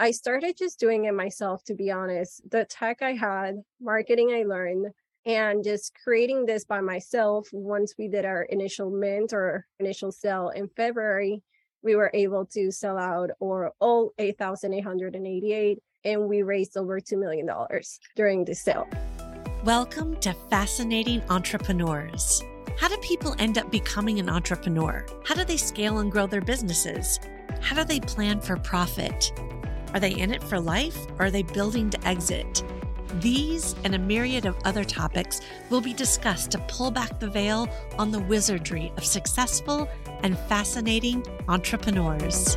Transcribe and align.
I 0.00 0.12
started 0.12 0.56
just 0.56 0.78
doing 0.78 1.06
it 1.06 1.12
myself, 1.12 1.64
to 1.64 1.74
be 1.74 1.90
honest. 1.90 2.48
The 2.48 2.64
tech 2.66 3.02
I 3.02 3.14
had, 3.14 3.56
marketing 3.80 4.30
I 4.30 4.44
learned, 4.44 4.86
and 5.26 5.64
just 5.64 5.92
creating 6.04 6.46
this 6.46 6.64
by 6.64 6.80
myself. 6.80 7.48
Once 7.50 7.94
we 7.98 8.06
did 8.06 8.24
our 8.24 8.44
initial 8.44 8.90
mint 8.90 9.32
or 9.32 9.66
initial 9.80 10.12
sale 10.12 10.50
in 10.50 10.68
February, 10.76 11.42
we 11.82 11.96
were 11.96 12.12
able 12.14 12.46
to 12.46 12.70
sell 12.70 12.96
out 12.96 13.30
or 13.40 13.72
all 13.80 14.12
8,888 14.18 15.78
and 16.04 16.28
we 16.28 16.42
raised 16.42 16.76
over 16.76 17.00
$2 17.00 17.18
million 17.18 17.50
during 18.14 18.44
the 18.44 18.54
sale. 18.54 18.88
Welcome 19.64 20.14
to 20.20 20.32
Fascinating 20.48 21.22
Entrepreneurs. 21.28 22.40
How 22.78 22.86
do 22.86 22.96
people 22.98 23.34
end 23.40 23.58
up 23.58 23.72
becoming 23.72 24.20
an 24.20 24.30
entrepreneur? 24.30 25.04
How 25.24 25.34
do 25.34 25.42
they 25.42 25.56
scale 25.56 25.98
and 25.98 26.12
grow 26.12 26.28
their 26.28 26.40
businesses? 26.40 27.18
How 27.60 27.74
do 27.74 27.82
they 27.82 27.98
plan 27.98 28.40
for 28.40 28.56
profit? 28.58 29.32
Are 29.94 30.00
they 30.00 30.12
in 30.12 30.32
it 30.32 30.42
for 30.42 30.60
life 30.60 31.06
or 31.18 31.26
are 31.26 31.30
they 31.30 31.42
building 31.42 31.90
to 31.90 32.06
exit? 32.06 32.62
These 33.20 33.74
and 33.84 33.94
a 33.94 33.98
myriad 33.98 34.44
of 34.44 34.56
other 34.64 34.84
topics 34.84 35.40
will 35.70 35.80
be 35.80 35.94
discussed 35.94 36.50
to 36.52 36.58
pull 36.68 36.90
back 36.90 37.18
the 37.18 37.28
veil 37.28 37.68
on 37.98 38.10
the 38.10 38.20
wizardry 38.20 38.92
of 38.96 39.04
successful 39.04 39.88
and 40.22 40.38
fascinating 40.40 41.24
entrepreneurs. 41.48 42.56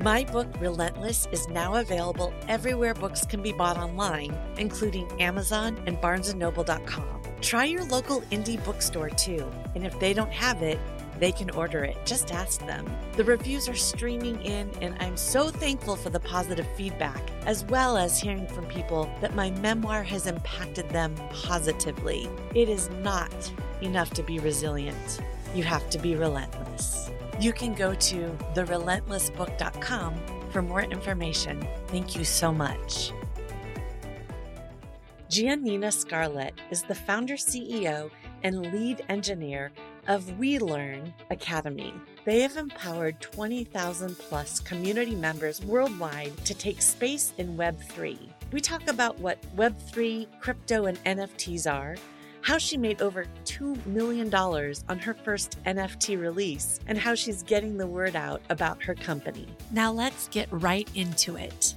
My 0.00 0.24
book, 0.24 0.48
Relentless, 0.60 1.28
is 1.32 1.48
now 1.48 1.74
available 1.74 2.32
everywhere 2.48 2.94
books 2.94 3.26
can 3.26 3.42
be 3.42 3.52
bought 3.52 3.76
online, 3.76 4.36
including 4.56 5.10
Amazon 5.20 5.80
and 5.86 5.98
BarnesandNoble.com. 5.98 7.18
Try 7.40 7.64
your 7.64 7.84
local 7.84 8.22
indie 8.32 8.64
bookstore 8.64 9.10
too, 9.10 9.48
and 9.74 9.84
if 9.84 9.98
they 10.00 10.14
don't 10.14 10.32
have 10.32 10.62
it, 10.62 10.78
they 11.18 11.32
can 11.32 11.50
order 11.50 11.84
it. 11.84 11.96
Just 12.04 12.32
ask 12.32 12.64
them. 12.66 12.86
The 13.16 13.24
reviews 13.24 13.68
are 13.68 13.74
streaming 13.74 14.40
in, 14.42 14.70
and 14.80 14.96
I'm 15.00 15.16
so 15.16 15.48
thankful 15.48 15.96
for 15.96 16.10
the 16.10 16.20
positive 16.20 16.66
feedback, 16.76 17.22
as 17.46 17.64
well 17.64 17.96
as 17.96 18.20
hearing 18.20 18.46
from 18.46 18.66
people 18.66 19.10
that 19.20 19.34
my 19.34 19.50
memoir 19.50 20.02
has 20.02 20.26
impacted 20.26 20.88
them 20.90 21.14
positively. 21.30 22.28
It 22.54 22.68
is 22.68 22.90
not 23.02 23.32
enough 23.82 24.10
to 24.10 24.22
be 24.22 24.38
resilient, 24.38 25.20
you 25.54 25.64
have 25.64 25.88
to 25.90 25.98
be 25.98 26.14
relentless. 26.14 27.10
You 27.40 27.52
can 27.52 27.74
go 27.74 27.94
to 27.94 28.36
therelentlessbook.com 28.54 30.14
for 30.50 30.62
more 30.62 30.82
information. 30.82 31.66
Thank 31.86 32.16
you 32.16 32.24
so 32.24 32.52
much. 32.52 33.12
Giannina 35.30 35.92
Scarlett 35.92 36.54
is 36.70 36.82
the 36.82 36.94
founder, 36.94 37.34
CEO, 37.34 38.10
and 38.42 38.72
lead 38.72 39.04
engineer 39.08 39.70
of 40.08 40.24
WeLearn 40.38 41.12
Academy. 41.30 41.92
They 42.24 42.40
have 42.40 42.56
empowered 42.56 43.20
20,000 43.20 44.18
plus 44.18 44.58
community 44.58 45.14
members 45.14 45.62
worldwide 45.62 46.36
to 46.46 46.54
take 46.54 46.82
space 46.82 47.34
in 47.36 47.56
Web3. 47.56 48.18
We 48.50 48.60
talk 48.60 48.88
about 48.88 49.18
what 49.20 49.38
Web3, 49.56 50.26
crypto, 50.40 50.86
and 50.86 50.98
NFTs 51.04 51.70
are, 51.70 51.96
how 52.40 52.56
she 52.56 52.78
made 52.78 53.02
over 53.02 53.26
$2 53.44 53.84
million 53.84 54.34
on 54.34 54.98
her 54.98 55.12
first 55.12 55.62
NFT 55.64 56.18
release, 56.18 56.80
and 56.86 56.96
how 56.96 57.14
she's 57.14 57.42
getting 57.42 57.76
the 57.76 57.86
word 57.86 58.16
out 58.16 58.40
about 58.48 58.82
her 58.82 58.94
company. 58.94 59.46
Now 59.70 59.92
let's 59.92 60.28
get 60.28 60.48
right 60.50 60.88
into 60.94 61.36
it. 61.36 61.74